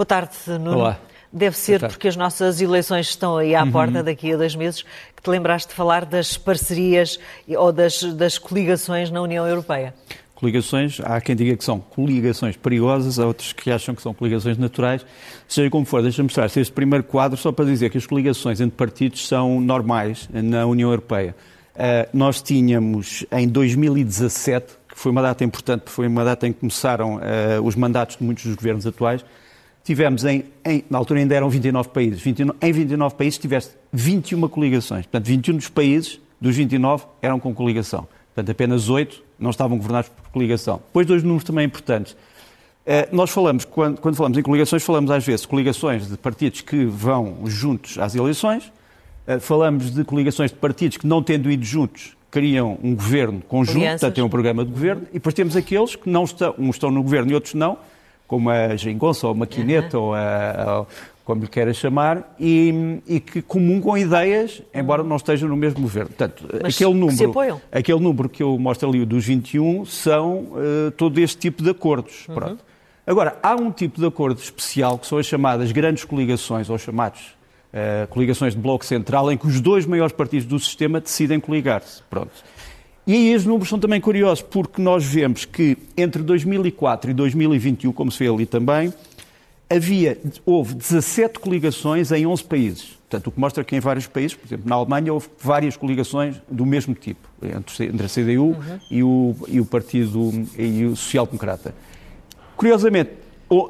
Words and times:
Boa 0.00 0.06
tarde, 0.06 0.32
Nuno. 0.46 0.78
Olá. 0.78 0.98
Deve 1.30 1.54
ser 1.58 1.78
porque 1.78 2.08
as 2.08 2.16
nossas 2.16 2.58
eleições 2.62 3.10
estão 3.10 3.36
aí 3.36 3.54
à 3.54 3.62
uhum. 3.62 3.70
porta 3.70 4.02
daqui 4.02 4.32
a 4.32 4.36
dois 4.38 4.56
meses 4.56 4.80
que 4.80 5.22
te 5.22 5.28
lembraste 5.28 5.68
de 5.68 5.74
falar 5.74 6.06
das 6.06 6.38
parcerias 6.38 7.20
ou 7.46 7.70
das, 7.70 8.02
das 8.14 8.38
coligações 8.38 9.10
na 9.10 9.20
União 9.20 9.46
Europeia. 9.46 9.92
Coligações, 10.34 11.02
há 11.04 11.20
quem 11.20 11.36
diga 11.36 11.54
que 11.54 11.62
são 11.62 11.78
coligações 11.78 12.56
perigosas, 12.56 13.18
há 13.18 13.26
outros 13.26 13.52
que 13.52 13.70
acham 13.70 13.94
que 13.94 14.00
são 14.00 14.14
coligações 14.14 14.56
naturais. 14.56 15.04
Seja 15.46 15.68
como 15.68 15.84
for, 15.84 16.00
deixa-me 16.00 16.28
mostrar 16.28 16.46
este 16.46 16.72
primeiro 16.72 17.04
quadro 17.04 17.36
só 17.36 17.52
para 17.52 17.66
dizer 17.66 17.90
que 17.90 17.98
as 17.98 18.06
coligações 18.06 18.58
entre 18.58 18.78
partidos 18.78 19.28
são 19.28 19.60
normais 19.60 20.30
na 20.32 20.64
União 20.64 20.88
Europeia. 20.88 21.36
Uh, 21.74 22.08
nós 22.14 22.40
tínhamos 22.40 23.26
em 23.30 23.46
2017, 23.46 24.66
que 24.88 24.98
foi 24.98 25.12
uma 25.12 25.20
data 25.20 25.44
importante, 25.44 25.90
foi 25.90 26.06
uma 26.06 26.24
data 26.24 26.48
em 26.48 26.54
que 26.54 26.60
começaram 26.60 27.16
uh, 27.16 27.62
os 27.62 27.76
mandatos 27.76 28.16
de 28.16 28.24
muitos 28.24 28.46
dos 28.46 28.54
governos 28.54 28.86
atuais, 28.86 29.22
tivemos 29.84 30.24
em, 30.24 30.44
em, 30.64 30.84
na 30.90 30.98
altura 30.98 31.20
ainda 31.20 31.34
eram 31.34 31.48
29 31.48 31.88
países, 31.88 32.20
29, 32.20 32.58
em 32.60 32.72
29 32.72 33.14
países 33.14 33.38
tiveste 33.38 33.74
21 33.92 34.48
coligações. 34.48 35.06
Portanto, 35.06 35.26
21 35.26 35.56
dos 35.56 35.68
países, 35.68 36.20
dos 36.40 36.56
29, 36.56 37.04
eram 37.22 37.40
com 37.40 37.54
coligação. 37.54 38.06
Portanto, 38.34 38.50
apenas 38.50 38.88
8 38.88 39.22
não 39.38 39.50
estavam 39.50 39.76
governados 39.76 40.10
por 40.10 40.30
coligação. 40.30 40.76
Depois, 40.86 41.06
dois 41.06 41.22
números 41.22 41.44
também 41.44 41.66
importantes. 41.66 42.16
Eh, 42.86 43.08
nós 43.12 43.30
falamos, 43.30 43.64
quando, 43.64 44.00
quando 44.00 44.16
falamos 44.16 44.38
em 44.38 44.42
coligações, 44.42 44.82
falamos 44.82 45.10
às 45.10 45.24
vezes 45.24 45.42
de 45.42 45.48
coligações 45.48 46.08
de 46.08 46.16
partidos 46.16 46.60
que 46.60 46.84
vão 46.84 47.38
juntos 47.46 47.98
às 47.98 48.14
eleições, 48.14 48.72
eh, 49.26 49.38
falamos 49.38 49.90
de 49.90 50.04
coligações 50.04 50.50
de 50.50 50.56
partidos 50.56 50.96
que, 50.96 51.06
não 51.06 51.22
tendo 51.22 51.50
ido 51.50 51.64
juntos, 51.64 52.16
criam 52.30 52.78
um 52.82 52.94
governo 52.94 53.42
conjunto, 53.42 53.76
Alianças. 53.78 54.00
portanto, 54.00 54.14
têm 54.14 54.24
um 54.24 54.28
programa 54.28 54.64
de 54.64 54.70
governo, 54.70 55.02
e 55.10 55.14
depois 55.14 55.34
temos 55.34 55.56
aqueles 55.56 55.96
que 55.96 56.08
não 56.08 56.24
estão, 56.24 56.54
uns 56.58 56.76
estão 56.76 56.90
no 56.90 57.02
governo 57.02 57.30
e 57.32 57.34
outros 57.34 57.54
não, 57.54 57.76
como 58.30 58.48
a 58.48 58.76
Geringonça 58.76 59.26
ou 59.26 59.32
a 59.32 59.36
Maquineta, 59.36 59.98
uhum. 59.98 60.04
ou 60.04 60.14
a, 60.14 60.20
a, 60.20 60.86
como 61.24 61.40
lhe 61.40 61.48
queira 61.48 61.74
chamar, 61.74 62.32
e, 62.38 63.02
e, 63.04 63.18
que 63.18 63.42
comungam 63.42 63.98
ideias, 63.98 64.62
embora 64.72 65.02
não 65.02 65.16
estejam 65.16 65.48
no 65.48 65.56
mesmo 65.56 65.80
governo. 65.80 66.10
Portanto, 66.10 66.46
Mas 66.62 66.76
aquele 66.76 66.94
número, 66.94 67.60
aquele 67.72 67.98
número 67.98 68.28
que 68.28 68.40
eu 68.40 68.56
mostro 68.56 68.88
ali, 68.88 69.04
dos 69.04 69.26
21, 69.26 69.84
são 69.84 70.42
uh, 70.52 70.92
todo 70.96 71.18
este 71.18 71.38
tipo 71.38 71.60
de 71.60 71.70
acordos. 71.70 72.28
Uhum. 72.28 72.34
Pronto. 72.36 72.64
Agora, 73.04 73.36
há 73.42 73.56
um 73.56 73.72
tipo 73.72 73.98
de 73.98 74.06
acordo 74.06 74.38
especial, 74.40 74.96
que 74.96 75.08
são 75.08 75.18
as 75.18 75.26
chamadas 75.26 75.72
grandes 75.72 76.04
coligações, 76.04 76.70
ou 76.70 76.78
chamados 76.78 77.34
uh, 77.74 78.06
coligações 78.10 78.54
de 78.54 78.60
bloco 78.60 78.86
central, 78.86 79.32
em 79.32 79.36
que 79.36 79.48
os 79.48 79.60
dois 79.60 79.86
maiores 79.86 80.14
partidos 80.14 80.46
do 80.46 80.60
sistema 80.60 81.00
decidem 81.00 81.40
coligar-se. 81.40 82.00
Pronto. 82.08 82.30
E 83.10 83.12
aí 83.12 83.34
os 83.34 83.44
números 83.44 83.68
são 83.68 83.76
também 83.76 84.00
curiosos, 84.00 84.40
porque 84.40 84.80
nós 84.80 85.04
vemos 85.04 85.44
que 85.44 85.76
entre 85.96 86.22
2004 86.22 87.10
e 87.10 87.14
2021, 87.14 87.90
como 87.90 88.08
se 88.08 88.20
vê 88.20 88.30
ali 88.32 88.46
também, 88.46 88.94
havia, 89.68 90.16
houve 90.46 90.76
17 90.76 91.40
coligações 91.40 92.12
em 92.12 92.24
11 92.24 92.44
países. 92.44 92.98
Portanto, 93.08 93.26
o 93.26 93.32
que 93.32 93.40
mostra 93.40 93.64
que 93.64 93.74
em 93.74 93.80
vários 93.80 94.06
países, 94.06 94.36
por 94.36 94.46
exemplo, 94.46 94.68
na 94.68 94.76
Alemanha, 94.76 95.12
houve 95.12 95.26
várias 95.42 95.76
coligações 95.76 96.36
do 96.48 96.64
mesmo 96.64 96.94
tipo, 96.94 97.28
entre 97.42 98.06
a 98.06 98.08
CDU 98.08 98.44
uhum. 98.44 98.78
e, 98.88 99.02
o, 99.02 99.34
e 99.48 99.60
o 99.60 99.66
Partido 99.66 100.30
e 100.56 100.84
o 100.84 100.94
Social 100.94 101.26
Democrata. 101.26 101.74
Curiosamente, 102.56 103.10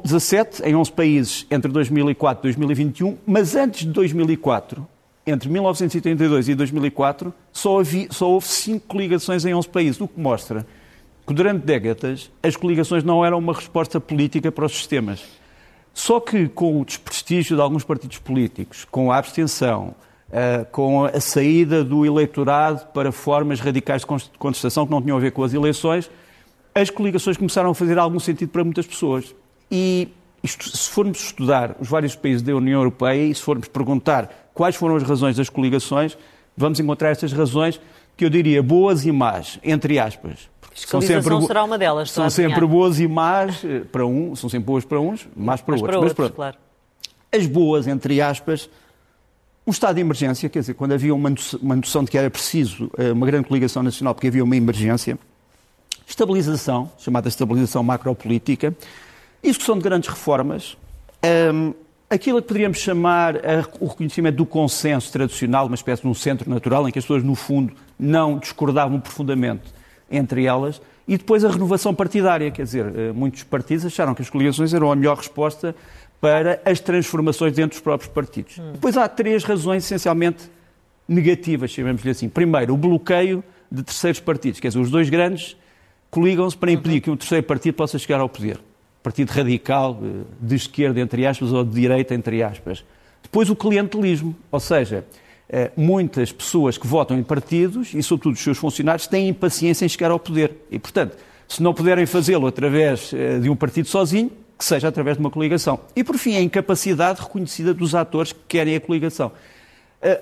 17 0.03 0.61
em 0.61 0.75
11 0.75 0.91
países 0.91 1.47
entre 1.49 1.71
2004 1.71 2.41
e 2.41 2.43
2021, 2.43 3.17
mas 3.25 3.55
antes 3.55 3.87
de 3.87 3.91
2004 3.91 4.87
entre 5.25 5.49
1982 5.49 6.49
e 6.49 6.55
2004, 6.55 7.33
só, 7.51 7.79
havia, 7.79 8.07
só 8.11 8.29
houve 8.29 8.47
cinco 8.47 8.87
coligações 8.87 9.45
em 9.45 9.53
11 9.53 9.69
países, 9.69 10.01
o 10.01 10.07
que 10.07 10.19
mostra 10.19 10.65
que 11.25 11.33
durante 11.33 11.65
décadas 11.65 12.31
as 12.41 12.55
coligações 12.55 13.03
não 13.03 13.25
eram 13.25 13.37
uma 13.37 13.53
resposta 13.53 13.99
política 13.99 14.51
para 14.51 14.65
os 14.65 14.73
sistemas. 14.73 15.23
Só 15.93 16.19
que 16.19 16.47
com 16.47 16.79
o 16.79 16.85
desprestígio 16.85 17.55
de 17.55 17.61
alguns 17.61 17.83
partidos 17.83 18.17
políticos, 18.17 18.85
com 18.89 19.11
a 19.11 19.17
abstenção, 19.17 19.93
uh, 20.29 20.65
com 20.71 21.05
a 21.05 21.19
saída 21.19 21.83
do 21.83 22.05
eleitorado 22.05 22.87
para 22.93 23.11
formas 23.11 23.59
radicais 23.59 24.01
de 24.01 24.07
contestação 24.37 24.85
que 24.85 24.91
não 24.91 25.01
tinham 25.01 25.17
a 25.17 25.19
ver 25.19 25.31
com 25.31 25.43
as 25.43 25.53
eleições, 25.53 26.09
as 26.73 26.89
coligações 26.89 27.37
começaram 27.37 27.71
a 27.71 27.75
fazer 27.75 27.97
algum 27.97 28.19
sentido 28.19 28.49
para 28.49 28.63
muitas 28.63 28.87
pessoas. 28.87 29.35
E 29.69 30.09
isto, 30.43 30.75
se 30.75 30.89
formos 30.89 31.23
estudar 31.25 31.75
os 31.79 31.87
vários 31.87 32.15
países 32.15 32.41
da 32.41 32.55
União 32.55 32.79
Europeia 32.79 33.27
e 33.27 33.35
se 33.35 33.41
formos 33.41 33.67
perguntar 33.67 34.49
quais 34.53 34.75
foram 34.75 34.95
as 34.95 35.03
razões 35.03 35.35
das 35.35 35.49
coligações, 35.49 36.17
vamos 36.57 36.79
encontrar 36.79 37.09
estas 37.09 37.31
razões 37.31 37.79
que 38.17 38.25
eu 38.25 38.29
diria 38.29 38.61
boas 38.61 39.05
e 39.05 39.11
más, 39.11 39.59
entre 39.63 39.99
aspas. 39.99 40.49
São 40.73 41.01
sempre, 41.01 41.41
será 41.45 41.63
uma 41.63 41.77
delas. 41.77 42.11
São 42.11 42.29
sempre 42.29 42.65
boas 42.65 42.99
e 42.99 43.07
más 43.07 43.63
eh, 43.63 43.81
para 43.91 44.05
um, 44.05 44.35
são 44.35 44.49
sempre 44.49 44.67
boas 44.67 44.85
para 44.85 44.99
uns, 44.99 45.27
más 45.35 45.61
para 45.61 45.73
Mas 45.73 45.81
outros. 45.81 45.97
Para 45.97 46.05
Mas 46.05 46.13
pronto, 46.13 46.33
claro. 46.33 46.57
As 47.31 47.45
boas, 47.45 47.87
entre 47.87 48.21
aspas, 48.21 48.69
um 49.65 49.71
estado 49.71 49.95
de 49.95 50.01
emergência, 50.01 50.49
quer 50.49 50.59
dizer, 50.59 50.73
quando 50.73 50.93
havia 50.93 51.13
uma 51.13 51.29
noção 51.75 52.03
de 52.03 52.11
que 52.11 52.17
era 52.17 52.29
preciso 52.29 52.89
eh, 52.97 53.11
uma 53.11 53.25
grande 53.25 53.47
coligação 53.47 53.83
nacional 53.83 54.15
porque 54.15 54.27
havia 54.27 54.43
uma 54.43 54.55
emergência, 54.55 55.19
estabilização, 56.07 56.91
chamada 56.97 57.27
estabilização 57.27 57.83
macropolítica, 57.83 58.75
execução 59.43 59.77
de 59.77 59.83
grandes 59.83 60.09
reformas, 60.09 60.77
um, 61.53 61.73
aquilo 62.09 62.41
que 62.41 62.47
poderíamos 62.49 62.77
chamar 62.77 63.37
a, 63.37 63.65
o 63.79 63.87
reconhecimento 63.87 64.35
do 64.35 64.45
consenso 64.45 65.11
tradicional, 65.11 65.65
uma 65.67 65.75
espécie 65.75 66.01
de 66.01 66.07
um 66.07 66.13
centro 66.13 66.49
natural 66.49 66.87
em 66.87 66.91
que 66.91 66.99
as 66.99 67.05
pessoas, 67.05 67.23
no 67.23 67.35
fundo, 67.35 67.73
não 67.97 68.37
discordavam 68.37 68.99
profundamente 68.99 69.73
entre 70.09 70.45
elas, 70.45 70.81
e 71.07 71.17
depois 71.17 71.45
a 71.45 71.49
renovação 71.49 71.95
partidária, 71.95 72.51
quer 72.51 72.63
dizer, 72.63 72.85
eh, 72.95 73.11
muitos 73.13 73.43
partidos 73.43 73.85
acharam 73.85 74.13
que 74.13 74.21
as 74.21 74.29
coligações 74.29 74.73
eram 74.73 74.91
a 74.91 74.95
melhor 74.95 75.17
resposta 75.17 75.73
para 76.19 76.61
as 76.65 76.79
transformações 76.79 77.53
dentro 77.53 77.71
dos 77.71 77.79
próprios 77.79 78.11
partidos. 78.11 78.59
Hum. 78.59 78.73
Depois 78.73 78.97
há 78.97 79.07
três 79.07 79.43
razões 79.43 79.85
essencialmente 79.85 80.51
negativas, 81.07 81.71
chamemos-lhe 81.71 82.11
assim. 82.11 82.29
Primeiro, 82.29 82.73
o 82.73 82.77
bloqueio 82.77 83.43
de 83.71 83.83
terceiros 83.83 84.19
partidos, 84.19 84.59
quer 84.59 84.67
dizer, 84.67 84.79
os 84.79 84.91
dois 84.91 85.09
grandes 85.09 85.57
coligam-se 86.09 86.57
para 86.57 86.71
impedir 86.71 86.95
uhum. 86.95 87.01
que 87.01 87.09
um 87.11 87.17
terceiro 87.17 87.45
partido 87.47 87.73
possa 87.73 87.97
chegar 87.97 88.19
ao 88.19 88.27
poder 88.27 88.59
partido 89.03 89.29
radical, 89.29 89.99
eh, 90.01 90.23
de 90.39 90.55
esquerda, 90.55 90.99
entre 90.99 91.25
aspas, 91.25 91.51
ou 91.51 91.63
de 91.63 91.71
direita, 91.71 92.13
entre 92.13 92.41
aspas. 92.43 92.83
Depois 93.21 93.49
o 93.49 93.55
clientelismo, 93.55 94.35
ou 94.51 94.59
seja, 94.59 95.05
eh, 95.49 95.71
muitas 95.75 96.31
pessoas 96.31 96.77
que 96.77 96.87
votam 96.87 97.17
em 97.17 97.23
partidos, 97.23 97.93
e 97.93 98.03
sobretudo 98.03 98.33
os 98.33 98.39
seus 98.39 98.57
funcionários, 98.57 99.07
têm 99.07 99.27
impaciência 99.27 99.85
em 99.85 99.89
chegar 99.89 100.11
ao 100.11 100.19
poder. 100.19 100.65
E, 100.69 100.77
portanto, 100.77 101.17
se 101.47 101.61
não 101.61 101.73
puderem 101.73 102.05
fazê-lo 102.05 102.47
através 102.47 103.11
eh, 103.13 103.39
de 103.39 103.49
um 103.49 103.55
partido 103.55 103.87
sozinho, 103.87 104.31
que 104.57 104.65
seja 104.65 104.87
através 104.87 105.17
de 105.17 105.21
uma 105.21 105.31
coligação. 105.31 105.79
E, 105.95 106.03
por 106.03 106.17
fim, 106.17 106.35
a 106.35 106.41
incapacidade 106.41 107.21
reconhecida 107.21 107.73
dos 107.73 107.95
atores 107.95 108.31
que 108.31 108.39
querem 108.47 108.75
a 108.75 108.79
coligação. 108.79 109.31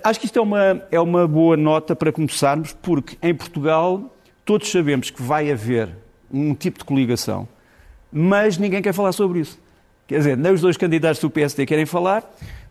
Acho 0.04 0.20
que 0.20 0.26
isto 0.26 0.40
é 0.40 0.42
uma, 0.42 0.82
é 0.92 1.00
uma 1.00 1.28
boa 1.28 1.56
nota 1.56 1.94
para 1.94 2.12
começarmos, 2.12 2.74
porque 2.74 3.18
em 3.22 3.34
Portugal 3.34 4.14
todos 4.46 4.70
sabemos 4.70 5.10
que 5.10 5.22
vai 5.22 5.52
haver 5.52 5.90
um 6.32 6.54
tipo 6.54 6.80
de 6.80 6.86
coligação 6.86 7.48
mas 8.12 8.58
ninguém 8.58 8.82
quer 8.82 8.94
falar 8.94 9.12
sobre 9.12 9.40
isso. 9.40 9.60
Quer 10.08 10.18
dizer, 10.18 10.38
nem 10.38 10.52
os 10.52 10.62
dois 10.62 10.76
candidatos 10.76 11.22
do 11.22 11.30
PSD 11.30 11.66
querem 11.66 11.86
falar, 11.86 12.24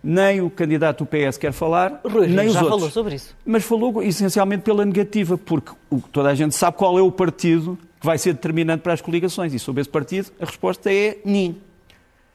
nem 0.03 0.41
o 0.41 0.51
candidato 0.51 1.05
do 1.05 1.07
PS 1.07 1.39
quer 1.39 1.53
falar, 1.53 2.01
Rui, 2.05 2.27
nem 2.27 2.49
os 2.49 2.55
já 2.55 2.63
outros. 2.63 2.79
falou 2.79 2.91
sobre 2.91 3.15
isso. 3.15 3.37
Mas 3.47 3.65
falou 3.65 4.03
essencialmente 4.03 4.63
pela 4.63 4.85
negativa, 4.85 5.39
porque 5.39 5.73
toda 6.11 6.31
a 6.31 6.35
gente 6.35 6.55
sabe 6.55 6.77
qual 6.77 6.99
é 6.99 7.03
o 7.03 7.13
partido 7.13 7.79
que 8.01 8.07
vai 8.07 8.19
ser 8.19 8.33
determinante 8.33 8.83
para 8.83 8.93
as 8.93 9.01
coligações. 9.01 9.55
E 9.55 9.59
sobre 9.59 9.81
esse 9.81 9.91
partido, 9.91 10.33
a 10.41 10.45
resposta 10.45 10.93
é 10.93 11.19
NIN. 11.25 11.61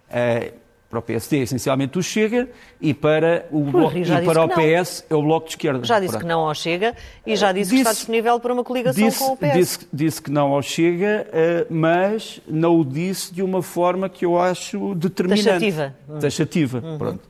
Uh, 0.09 0.53
para 0.93 0.99
o 0.99 1.01
PSD, 1.01 1.39
essencialmente 1.39 1.97
o 1.97 2.03
Chega, 2.03 2.47
e 2.79 2.93
para 2.93 3.47
o, 3.51 3.61
bloco, 3.61 3.97
e 3.97 4.25
para 4.25 4.45
o 4.45 4.49
PS 4.49 5.03
é 5.09 5.15
o 5.15 5.23
Bloco 5.23 5.47
de 5.47 5.53
Esquerda. 5.53 5.83
Já 5.83 5.99
disse 5.99 6.11
Pronto. 6.11 6.21
que 6.21 6.27
não 6.27 6.41
ao 6.41 6.53
Chega 6.53 6.95
e 7.25 7.35
já 7.35 7.51
disse, 7.51 7.71
disse, 7.71 7.75
que 7.75 7.81
está 7.81 7.93
disponível 7.93 8.39
para 8.39 8.53
uma 8.53 8.63
coligação 8.63 9.03
disse, 9.03 9.17
com 9.17 9.31
o 9.31 9.37
PS. 9.37 9.53
Disse, 9.53 9.87
disse, 9.91 10.21
que 10.21 10.29
não 10.29 10.53
ao 10.53 10.61
Chega, 10.61 11.27
eh, 11.33 11.65
mas 11.67 12.39
não 12.47 12.79
o 12.79 12.85
disse 12.85 13.33
de 13.33 13.41
uma 13.41 13.63
forma 13.63 14.07
que 14.07 14.23
eu 14.23 14.39
acho 14.39 14.93
determinante. 14.93 15.45
Taxativa. 15.45 15.95
Taxativa, 16.19 16.77
uhum. 16.83 16.97
pronto. 16.99 17.21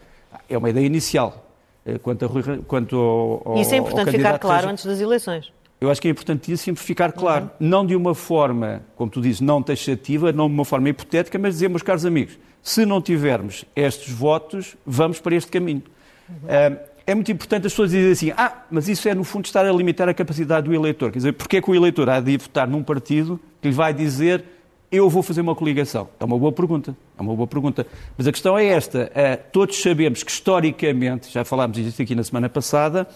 É 0.49 0.57
uma 0.57 0.69
ideia 0.69 0.85
inicial. 0.85 1.47
Eh, 1.85 1.97
quanto, 1.99 2.25
a, 2.25 2.29
quanto 2.67 2.97
ao, 2.97 3.61
Isso 3.61 3.73
é 3.73 3.77
importante 3.77 4.11
ficar 4.11 4.37
claro 4.39 4.67
antes 4.67 4.85
das 4.85 4.99
eleições. 4.99 5.53
Eu 5.79 5.89
acho 5.89 6.01
que 6.01 6.07
é 6.09 6.11
importantíssimo 6.11 6.75
ficar 6.75 7.13
claro, 7.13 7.45
uhum. 7.45 7.67
não 7.69 7.85
de 7.85 7.95
uma 7.95 8.13
forma, 8.13 8.81
como 8.97 9.09
tu 9.09 9.21
dizes, 9.21 9.39
não 9.39 9.61
taxativa, 9.61 10.33
não 10.33 10.47
de 10.47 10.53
uma 10.53 10.65
forma 10.65 10.89
hipotética, 10.89 11.39
mas 11.39 11.55
dizer, 11.55 11.69
meus 11.69 11.81
caros 11.81 12.05
amigos, 12.05 12.37
se 12.63 12.85
não 12.85 13.01
tivermos 13.01 13.65
estes 13.75 14.11
votos, 14.11 14.75
vamos 14.85 15.19
para 15.19 15.35
este 15.35 15.51
caminho. 15.51 15.83
Uhum. 16.29 16.77
é 17.05 17.13
muito 17.13 17.29
importante 17.29 17.67
as 17.67 17.73
pessoas 17.73 17.91
dizerem 17.91 18.13
assim, 18.13 18.31
ah, 18.37 18.63
mas 18.71 18.87
isso 18.87 19.07
é 19.09 19.13
no 19.13 19.25
fundo 19.25 19.45
estar 19.45 19.65
a 19.65 19.71
limitar 19.71 20.07
a 20.07 20.13
capacidade 20.13 20.67
do 20.67 20.73
eleitor. 20.73 21.11
Quer 21.11 21.19
dizer, 21.19 21.33
porque 21.33 21.57
é 21.57 21.61
que 21.61 21.69
o 21.69 21.75
eleitor 21.75 22.09
há 22.09 22.21
de 22.21 22.31
ir 22.31 22.39
votar 22.39 22.65
num 22.65 22.81
partido 22.81 23.37
que 23.61 23.67
lhe 23.67 23.73
vai 23.73 23.93
dizer 23.93 24.45
eu 24.93 25.09
vou 25.09 25.23
fazer 25.23 25.41
uma 25.41 25.55
coligação? 25.55 26.07
É 26.19 26.23
uma 26.23 26.37
boa 26.37 26.51
pergunta. 26.51 26.95
É 27.17 27.21
uma 27.21 27.35
boa 27.35 27.47
pergunta. 27.47 27.87
Mas 28.15 28.27
a 28.27 28.31
questão 28.31 28.55
é 28.55 28.67
esta. 28.67 29.11
Uh, 29.11 29.43
todos 29.51 29.81
sabemos 29.81 30.21
que, 30.21 30.29
historicamente, 30.29 31.31
já 31.31 31.43
falámos 31.43 31.77
disto 31.77 31.99
aqui 31.99 32.13
na 32.13 32.23
semana 32.23 32.47
passada, 32.47 33.07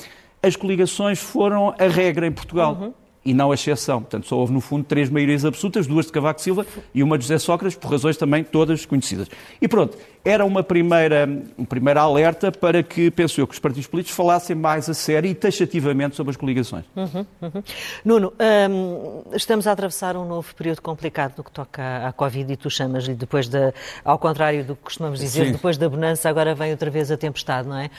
as 0.41 0.55
coligações 0.55 1.19
foram 1.19 1.75
a 1.77 1.87
regra 1.87 2.25
em 2.25 2.31
Portugal. 2.31 2.75
Uhum. 2.81 2.93
E 3.27 3.33
não 3.33 3.51
a 3.51 3.55
exceção. 3.55 3.99
Portanto, 3.99 4.25
só 4.25 4.37
houve, 4.37 4.53
no 4.53 4.61
fundo, 4.61 4.85
três 4.85 5.09
maiorias 5.09 5.43
absolutas, 5.43 5.85
duas 5.85 6.05
de 6.05 6.13
Cavaco 6.13 6.41
Silva 6.41 6.65
e 6.93 7.03
uma 7.03 7.17
de 7.17 7.25
José 7.25 7.37
Sócrates, 7.37 7.77
por 7.77 7.91
razões 7.91 8.15
também 8.15 8.41
todas 8.41 8.85
conhecidas. 8.85 9.27
E 9.61 9.67
pronto, 9.67 9.97
era 10.27 10.45
uma 10.45 10.61
primeira, 10.61 11.27
um 11.57 11.63
primeiro 11.63 12.01
alerta 12.01 12.51
para 12.51 12.83
que, 12.83 13.09
penso 13.09 13.39
eu, 13.39 13.47
que 13.47 13.53
os 13.53 13.59
partidos 13.59 13.87
políticos 13.87 14.15
falassem 14.15 14.55
mais 14.55 14.89
a 14.89 14.93
sério 14.93 15.29
e 15.29 15.33
taxativamente 15.33 16.17
sobre 16.17 16.31
as 16.31 16.37
coligações. 16.37 16.83
Uhum, 16.93 17.25
uhum. 17.41 17.63
Nuno, 18.03 18.33
hum, 18.69 19.23
estamos 19.33 19.65
a 19.67 19.71
atravessar 19.71 20.17
um 20.17 20.27
novo 20.27 20.53
período 20.53 20.81
complicado 20.81 21.35
no 21.37 21.43
que 21.45 21.51
toca 21.51 22.05
à, 22.05 22.11
Covid 22.11 22.51
e 22.51 22.57
tu 22.57 22.69
chamas-lhe 22.69 23.15
depois 23.15 23.47
da, 23.47 23.73
ao 24.03 24.19
contrário 24.19 24.65
do 24.65 24.75
que 24.75 24.83
costumamos 24.83 25.19
dizer, 25.19 25.45
Sim. 25.45 25.51
depois 25.53 25.77
da 25.77 25.87
bonança 25.87 26.27
agora 26.27 26.53
vem 26.53 26.71
outra 26.71 26.89
vez 26.89 27.09
a 27.09 27.15
tempestade, 27.15 27.67
não 27.67 27.77
é? 27.77 27.89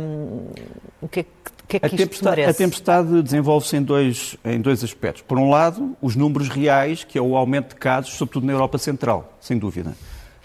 Hum, 0.00 0.46
o 1.00 1.08
que 1.08 1.20
é 1.20 1.22
que 1.22 1.30
que 1.68 1.76
é 1.76 1.80
que 1.80 1.86
a, 1.86 1.88
tempestade, 1.90 2.42
a 2.42 2.52
tempestade 2.52 3.22
desenvolve-se 3.22 3.76
em 3.76 3.82
dois, 3.82 4.36
em 4.44 4.60
dois 4.60 4.84
aspectos. 4.84 5.22
Por 5.22 5.38
um 5.38 5.48
lado, 5.48 5.96
os 6.02 6.14
números 6.14 6.48
reais, 6.48 7.02
que 7.02 7.16
é 7.16 7.22
o 7.22 7.34
aumento 7.34 7.70
de 7.70 7.76
casos, 7.76 8.12
sobretudo 8.14 8.46
na 8.46 8.52
Europa 8.52 8.76
Central, 8.76 9.32
sem 9.40 9.56
dúvida. 9.56 9.94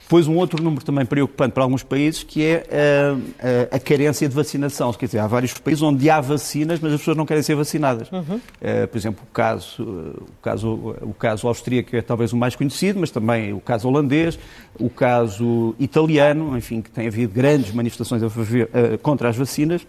Depois, 0.08 0.26
um 0.26 0.38
outro 0.38 0.64
número 0.64 0.86
também 0.86 1.06
preocupante 1.06 1.52
para 1.52 1.64
alguns 1.64 1.84
países, 1.84 2.24
que 2.24 2.42
é 2.42 2.64
a, 2.72 3.74
a, 3.74 3.76
a, 3.76 3.80
carência 3.80 4.30
de 4.30 4.34
vacinação. 4.34 4.94
Quer 4.94 5.08
dizer, 5.08 5.20
há 5.20 5.28
vários 5.28 5.54
países 5.56 5.82
onde 5.82 6.10
há 6.10 6.22
vacinas, 6.22 6.80
mas 6.80 6.94
as 6.94 7.00
pessoas 7.02 7.18
não 7.18 7.26
querem 7.26 7.44
ser 7.44 7.56
vacinadas. 7.56 8.10
Uhum. 8.10 8.36
Uh, 8.36 8.88
por 8.88 8.98
exemplo, 8.98 9.26
o 9.30 9.34
caso, 9.34 9.84
o, 9.84 10.42
caso, 10.42 10.96
o 11.02 11.14
caso 11.14 11.46
austríaco 11.50 11.94
é 11.94 12.02
talvez 12.02 12.32
o 12.32 12.38
mais 12.38 12.56
conhecido, 12.56 13.02
mas 13.02 13.12
também 13.12 13.52
o 13.52 13.60
caso 13.60 13.90
holandês, 13.90 14.40
o 14.80 14.90
caso 14.90 15.76
italiano, 15.78 16.58
enfim, 16.58 16.82
que 16.82 16.90
tem 16.90 17.08
havido 17.08 17.34
grandes 17.34 17.74
manifestações 17.74 18.24
a 18.24 18.30
favor, 18.30 18.62
uh, 18.62 18.98
contra 19.00 19.28
as 19.28 19.36
vacinas. 19.36 19.86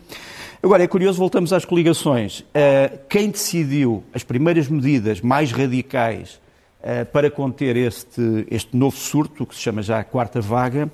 Agora, 0.61 0.83
é 0.83 0.89
curioso, 0.89 1.17
voltamos 1.17 1.53
às 1.53 1.65
coligações. 1.65 2.41
Uh, 2.41 2.99
quem 3.09 3.31
decidiu 3.31 4.03
as 4.13 4.25
primeiras 4.25 4.67
medidas 4.67 5.21
mais 5.21 5.53
radicais 5.53 6.41
para 7.13 7.31
conter 7.31 7.77
este, 7.77 8.47
este 8.51 8.77
novo 8.77 8.97
surto, 8.97 9.47
que 9.47 9.55
se 9.55 9.61
chama 9.61 9.83
já 9.83 9.99
a 9.99 10.05
quarta 10.05 10.41
vaga, 10.41 10.91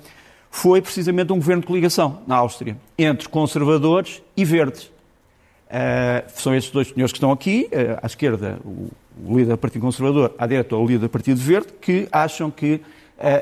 foi 0.49 0.81
precisamente 0.81 1.31
um 1.31 1.37
governo 1.37 1.61
de 1.61 1.67
coligação 1.67 2.21
na 2.27 2.35
Áustria, 2.35 2.77
entre 2.97 3.27
conservadores 3.27 4.21
e 4.35 4.45
verdes. 4.45 4.85
Uh, 4.85 6.23
são 6.33 6.55
estes 6.55 6.71
dois 6.71 6.89
senhores 6.89 7.11
que 7.11 7.17
estão 7.17 7.31
aqui, 7.31 7.69
à 8.01 8.05
esquerda, 8.05 8.59
o, 8.63 8.89
o 9.25 9.37
líder 9.37 9.51
do 9.51 9.57
Partido 9.57 9.81
Conservador, 9.81 10.33
à 10.37 10.45
direita, 10.45 10.75
o 10.75 10.85
líder 10.85 10.99
do 10.99 11.09
Partido 11.09 11.39
Verde, 11.39 11.73
que 11.81 12.07
acham 12.11 12.51
que 12.51 12.81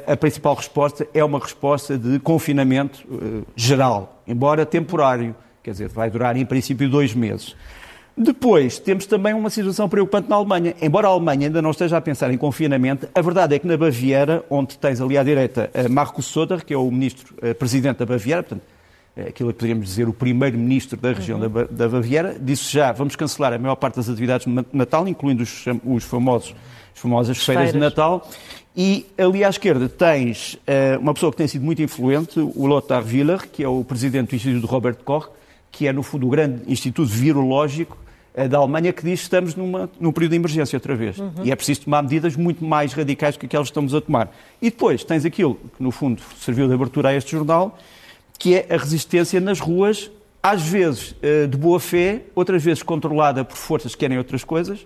a 0.07 0.15
principal 0.15 0.53
resposta 0.53 1.07
é 1.13 1.23
uma 1.23 1.39
resposta 1.39 1.97
de 1.97 2.19
confinamento 2.19 3.03
geral, 3.55 4.21
embora 4.27 4.67
temporário 4.67 5.35
Quer 5.63 5.71
dizer, 5.71 5.87
vai 5.87 6.09
durar 6.09 6.35
em 6.35 6.45
princípio 6.45 6.89
dois 6.89 7.15
meses. 7.15 7.55
Depois, 8.15 8.77
temos 8.77 9.07
também 9.07 9.33
uma 9.33 9.49
situação 9.49 9.89
preocupante 9.89 10.29
na 10.29 10.35
Alemanha. 10.35 10.75
Embora 10.81 11.07
a 11.07 11.11
Alemanha 11.11 11.47
ainda 11.47 11.61
não 11.61 11.71
esteja 11.71 11.97
a 11.97 12.01
pensar 12.01 12.31
em 12.31 12.37
confinamento, 12.37 13.09
a 13.13 13.21
verdade 13.21 13.55
é 13.55 13.59
que 13.59 13.65
na 13.65 13.75
Baviera, 13.75 14.43
onde 14.49 14.77
tens 14.77 15.01
ali 15.01 15.17
à 15.17 15.23
direita 15.23 15.71
Markus 15.89 16.27
Söder, 16.27 16.63
que 16.63 16.73
é 16.73 16.77
o 16.77 16.89
ministro-presidente 16.91 17.97
da 17.97 18.05
Baviera, 18.05 18.43
portanto, 18.43 18.61
é 19.15 19.29
aquilo 19.29 19.49
que 19.49 19.59
poderíamos 19.59 19.85
dizer 19.85 20.07
o 20.07 20.13
primeiro-ministro 20.13 20.99
da 20.99 21.13
região 21.13 21.39
uhum. 21.39 21.49
da, 21.49 21.63
da, 21.65 21.89
Baviera, 21.89 22.35
disse 22.39 22.71
já, 22.71 22.91
vamos 22.91 23.15
cancelar 23.15 23.53
a 23.53 23.59
maior 23.59 23.75
parte 23.75 23.95
das 23.95 24.09
atividades 24.09 24.45
de 24.47 24.65
Natal, 24.73 25.07
incluindo 25.07 25.43
os, 25.43 25.65
os 25.85 26.03
famosos, 26.03 26.55
as 26.95 26.99
famosas 26.99 27.37
feiras, 27.37 27.63
feiras 27.65 27.73
de 27.73 27.79
Natal. 27.79 28.27
E 28.75 29.05
ali 29.15 29.43
à 29.43 29.49
esquerda 29.49 29.87
tens 29.87 30.55
uh, 30.55 30.99
uma 30.99 31.13
pessoa 31.13 31.31
que 31.31 31.37
tem 31.37 31.47
sido 31.47 31.63
muito 31.63 31.81
influente, 31.81 32.39
o 32.39 32.65
Lothar 32.65 33.03
Wieler, 33.05 33.47
que 33.47 33.63
é 33.63 33.67
o 33.67 33.83
presidente 33.83 34.29
do 34.29 34.35
Instituto 34.35 34.65
Robert 34.65 34.97
Koch, 35.03 35.27
que 35.71 35.87
é, 35.87 35.93
no 35.93 36.01
fundo, 36.01 36.25
o 36.25 36.29
grande 36.29 36.71
instituto 36.71 37.09
virológico 37.09 37.95
eh, 37.95 38.02
da 38.49 38.57
Alemanha, 38.57 38.91
que 38.91 39.03
diz 39.03 39.19
que 39.19 39.25
estamos 39.25 39.55
numa, 39.55 39.89
num 39.99 40.11
período 40.11 40.31
de 40.31 40.37
emergência 40.37 40.75
outra 40.75 40.95
vez. 40.95 41.19
Uhum. 41.19 41.31
E 41.43 41.51
é 41.51 41.55
preciso 41.55 41.81
tomar 41.81 42.01
medidas 42.01 42.35
muito 42.35 42.65
mais 42.65 42.93
radicais 42.93 43.37
que 43.37 43.45
aquelas 43.45 43.67
que 43.67 43.71
estamos 43.71 43.93
a 43.93 44.01
tomar. 44.01 44.35
E 44.61 44.71
depois 44.71 45.03
tens 45.03 45.23
aquilo 45.23 45.55
que, 45.55 45.83
no 45.83 45.91
fundo, 45.91 46.21
serviu 46.39 46.67
de 46.67 46.73
abertura 46.73 47.09
a 47.09 47.15
este 47.15 47.31
jornal, 47.31 47.77
que 48.39 48.55
é 48.55 48.73
a 48.73 48.77
resistência 48.77 49.39
nas 49.39 49.59
ruas, 49.59 50.09
às 50.41 50.63
vezes 50.63 51.15
eh, 51.21 51.45
de 51.45 51.55
boa 51.55 51.79
fé, 51.79 52.23
outras 52.33 52.63
vezes 52.63 52.81
controlada 52.81 53.45
por 53.45 53.55
forças 53.55 53.93
que 53.93 53.99
querem 53.99 54.17
outras 54.17 54.43
coisas. 54.43 54.85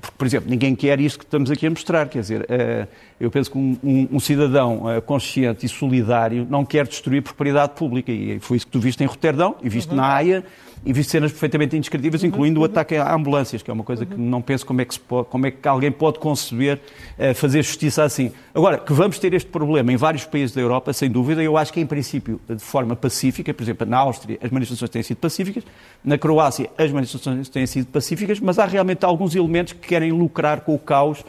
Porque, 0.00 0.14
por 0.16 0.26
exemplo, 0.26 0.50
ninguém 0.50 0.76
quer 0.76 1.00
isto 1.00 1.20
que 1.20 1.24
estamos 1.24 1.50
aqui 1.50 1.66
a 1.66 1.70
mostrar. 1.70 2.08
Quer 2.08 2.20
dizer, 2.20 2.46
eh, 2.48 2.88
eu 3.20 3.30
penso 3.30 3.50
que 3.52 3.58
um, 3.58 3.76
um, 3.82 4.08
um, 4.12 4.20
cidadão 4.20 4.82
consciente 5.06 5.64
e 5.66 5.68
solidário 5.68 6.46
não 6.50 6.64
quer 6.64 6.86
destruir 6.86 7.22
propriedade 7.22 7.74
pública. 7.74 8.10
E 8.10 8.40
foi 8.40 8.56
isso 8.56 8.66
que 8.66 8.72
tu 8.72 8.80
viste 8.80 9.02
em 9.02 9.06
Roterdão 9.06 9.56
e 9.62 9.68
viste 9.68 9.90
uhum. 9.90 9.96
na 9.96 10.14
Haia 10.14 10.44
e 10.84 10.92
vi 10.92 11.04
cenas 11.04 11.30
perfeitamente 11.32 11.76
indescritíveis, 11.76 12.22
uhum, 12.22 12.28
incluindo 12.28 12.60
uhum. 12.60 12.66
o 12.66 12.70
ataque 12.70 12.96
a 12.96 13.14
ambulâncias, 13.14 13.62
que 13.62 13.70
é 13.70 13.74
uma 13.74 13.84
coisa 13.84 14.06
que 14.06 14.16
não 14.16 14.40
penso 14.40 14.64
como 14.64 14.80
é 14.80 14.84
que, 14.84 14.98
pode, 14.98 15.28
como 15.28 15.46
é 15.46 15.50
que 15.50 15.68
alguém 15.68 15.90
pode 15.90 16.18
conceber 16.18 16.80
uh, 17.18 17.34
fazer 17.34 17.62
justiça 17.62 18.02
assim. 18.02 18.32
Agora, 18.54 18.78
que 18.78 18.92
vamos 18.92 19.18
ter 19.18 19.34
este 19.34 19.48
problema 19.48 19.92
em 19.92 19.96
vários 19.96 20.24
países 20.24 20.54
da 20.54 20.60
Europa, 20.60 20.92
sem 20.92 21.10
dúvida, 21.10 21.42
eu 21.42 21.56
acho 21.56 21.72
que 21.72 21.80
em 21.80 21.86
princípio 21.86 22.40
de 22.48 22.62
forma 22.62 22.96
pacífica, 22.96 23.52
por 23.52 23.62
exemplo, 23.62 23.86
na 23.86 23.98
Áustria 23.98 24.38
as 24.42 24.50
manifestações 24.50 24.90
têm 24.90 25.02
sido 25.02 25.18
pacíficas, 25.18 25.64
na 26.04 26.18
Croácia 26.18 26.70
as 26.76 26.90
manifestações 26.90 27.48
têm 27.48 27.66
sido 27.66 27.86
pacíficas, 27.86 28.40
mas 28.40 28.58
há 28.58 28.64
realmente 28.64 29.04
alguns 29.04 29.34
elementos 29.34 29.72
que 29.72 29.88
querem 29.88 30.12
lucrar 30.12 30.60
com 30.60 30.74
o 30.74 30.78
caos 30.78 31.24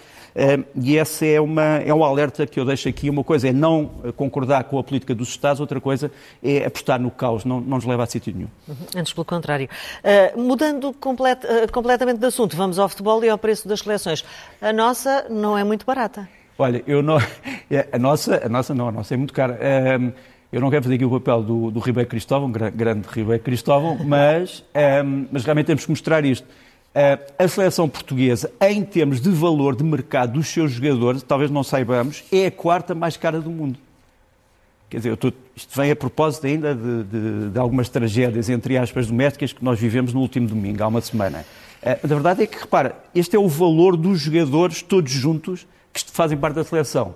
e 0.76 0.98
esse 0.98 1.34
é, 1.34 1.42
uma, 1.42 1.78
é 1.78 1.94
um 1.94 2.04
alerta 2.04 2.46
que 2.48 2.60
eu 2.60 2.66
deixo 2.66 2.88
aqui. 2.88 3.10
Uma 3.10 3.24
coisa 3.24 3.50
é 3.50 3.54
não 3.54 3.86
concordar 4.16 4.64
com 4.66 4.80
a 4.80 4.84
política 4.84 5.14
dos 5.14 5.30
Estados, 5.30 5.60
outra 5.60 5.82
coisa 5.82 6.12
é 6.44 6.66
apostar 6.66 7.00
no 7.00 7.12
caos, 7.12 7.46
não, 7.46 7.60
não 7.60 7.78
nos 7.78 7.86
leva 7.86 8.04
a 8.04 8.06
sítio 8.06 8.34
nenhum. 8.34 8.50
Uhum. 8.68 8.76
Antes, 8.96 9.14
pelo 9.14 9.26
contrário. 9.26 9.68
Uh, 10.04 10.42
mudando 10.42 10.94
complet, 10.94 11.46
uh, 11.46 11.72
completamente 11.72 12.20
de 12.20 12.26
assunto, 12.26 12.56
vamos 12.56 12.80
ao 12.80 12.88
futebol 12.88 13.24
e 13.24 13.30
ao 13.30 13.38
preço 13.38 13.68
das 13.68 13.80
seleções. 13.80 14.24
A 14.62 14.72
nossa 14.72 15.26
não 15.30 15.58
é 15.58 15.64
muito 15.64 15.86
barata. 15.86 16.28
Olha, 16.58 16.84
eu 16.86 17.02
não, 17.02 17.18
a 17.92 18.00
nossa, 18.00 18.46
a 18.46 18.50
nossa 18.50 18.76
não, 18.76 18.90
a 18.90 18.92
nossa 18.92 19.14
é 19.14 19.18
muito 19.18 19.34
cara. 19.34 19.58
Um, 20.00 20.12
eu 20.52 20.60
não 20.60 20.70
quero 20.70 20.84
fazer 20.84 20.96
aqui 20.96 21.06
o 21.06 21.12
papel 21.12 21.44
do, 21.44 21.72
do 21.72 21.80
Ribeiro 21.80 22.10
Cristóvão, 22.10 22.52
grande 22.52 23.08
Ribeiro 23.08 23.42
Cristóvão, 23.42 23.98
mas, 24.04 24.64
um, 25.06 25.28
mas 25.32 25.46
realmente 25.46 25.68
temos 25.68 25.86
que 25.86 25.92
mostrar 25.92 26.26
isto. 26.26 26.48
Eh, 26.94 27.20
a 27.38 27.48
seleção 27.48 27.88
portuguesa, 27.88 28.52
em 28.62 28.84
termos 28.84 29.22
de 29.22 29.30
valor 29.30 29.76
de 29.76 29.84
mercado 29.84 30.34
dos 30.34 30.48
seus 30.48 30.72
jogadores, 30.72 31.22
talvez 31.22 31.52
não 31.52 31.64
saibamos, 31.64 32.24
é 32.32 32.48
a 32.48 32.52
quarta 32.52 32.96
mais 32.96 33.16
cara 33.16 33.40
do 33.40 33.50
mundo. 33.52 33.78
Quer 34.90 34.98
dizer, 34.98 35.18
tô, 35.18 35.32
isto 35.56 35.80
vem 35.80 35.92
a 35.92 35.96
propósito 35.96 36.48
ainda 36.48 36.74
de, 36.74 37.04
de, 37.04 37.50
de, 37.52 37.60
algumas 37.60 37.90
tragédias, 37.90 38.50
entre 38.50 38.76
aspas, 38.76 39.06
domésticas 39.06 39.54
que 39.54 39.64
nós 39.64 39.80
vivemos 39.80 40.14
no 40.14 40.20
último 40.20 40.48
domingo, 40.48 40.84
há 40.84 40.88
uma 40.88 41.00
semana. 41.00 41.46
Uh, 41.84 42.00
a 42.04 42.08
verdade 42.08 42.42
é 42.42 42.48
que, 42.48 42.58
repara, 42.58 42.96
este 43.14 43.36
é 43.36 43.40
o 43.40 43.48
valor 43.48 43.96
dos 43.96 44.20
jogadores 44.20 44.82
todos 44.82 45.12
juntos 45.12 45.68
que 45.94 46.04
fazem 46.12 46.38
parte 46.38 46.56
da 46.56 46.64
seleção. 46.64 47.14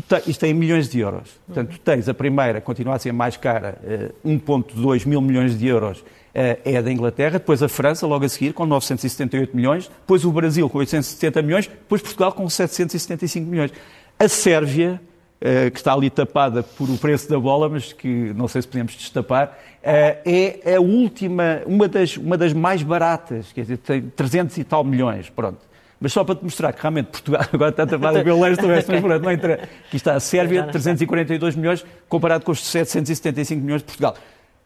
Te, 0.00 0.30
isto 0.30 0.44
é 0.44 0.48
em 0.48 0.54
milhões 0.54 0.88
de 0.88 1.00
euros. 1.00 1.28
Portanto, 1.46 1.72
tu 1.72 1.78
tens 1.80 2.08
a 2.08 2.14
primeira, 2.14 2.62
continua 2.62 2.94
a 2.94 2.98
ser 2.98 3.12
mais 3.12 3.36
cara, 3.36 3.78
uh, 3.82 4.14
eh, 4.26 4.28
1,2 4.28 5.06
mil 5.06 5.20
milhões 5.20 5.58
de 5.58 5.66
euros, 5.66 6.02
eh, 6.34 6.58
é 6.64 6.80
da 6.80 6.90
Inglaterra, 6.90 7.32
depois 7.32 7.62
a 7.62 7.68
França, 7.68 8.06
logo 8.06 8.24
a 8.24 8.28
seguir, 8.28 8.54
com 8.54 8.64
978 8.64 9.54
milhões, 9.54 9.88
depois 9.88 10.24
o 10.24 10.32
Brasil 10.32 10.66
com 10.70 10.78
870 10.78 11.42
milhões, 11.42 11.66
depois 11.66 12.00
Portugal 12.00 12.32
com 12.32 12.48
775 12.48 13.46
milhões. 13.46 13.70
A 14.18 14.28
Sérvia, 14.28 14.98
eh, 15.38 15.68
que 15.68 15.76
está 15.76 15.92
ali 15.92 16.08
tapada 16.08 16.62
por 16.62 16.88
o 16.88 16.96
preço 16.96 17.28
da 17.28 17.38
bola, 17.38 17.68
mas 17.68 17.92
que 17.92 18.32
não 18.34 18.48
sei 18.48 18.62
se 18.62 18.68
podemos 18.68 18.94
destapar, 18.94 19.58
é 19.82 20.74
a 20.74 20.80
última, 20.80 21.60
uma 21.66 21.86
das, 21.86 22.16
uma 22.16 22.38
das 22.38 22.54
mais 22.54 22.82
baratas, 22.82 23.52
quer 23.52 23.62
dizer, 23.62 23.76
tem 23.76 24.00
300 24.00 24.56
e 24.56 24.64
tal 24.64 24.84
milhões, 24.84 25.28
pronto. 25.28 25.71
Mas 26.02 26.12
só 26.12 26.24
para 26.24 26.34
te 26.34 26.42
mostrar 26.42 26.72
que 26.72 26.82
realmente 26.82 27.06
Portugal 27.06 27.46
agora 27.52 27.70
está 27.70 27.86
tapada 27.86 28.24
pelo 28.24 28.40
leste 28.40 28.64
oeste, 28.66 28.90
mas 28.90 29.00
pronto, 29.00 29.22
não 29.22 29.30
entra. 29.30 29.68
Aqui 29.86 29.96
está 29.96 30.14
a 30.14 30.20
Sérvia, 30.20 30.64
342 30.64 31.54
milhões, 31.54 31.86
comparado 32.08 32.44
com 32.44 32.50
os 32.50 32.62
775 32.64 33.62
milhões 33.62 33.82
de 33.82 33.86
Portugal. 33.86 34.16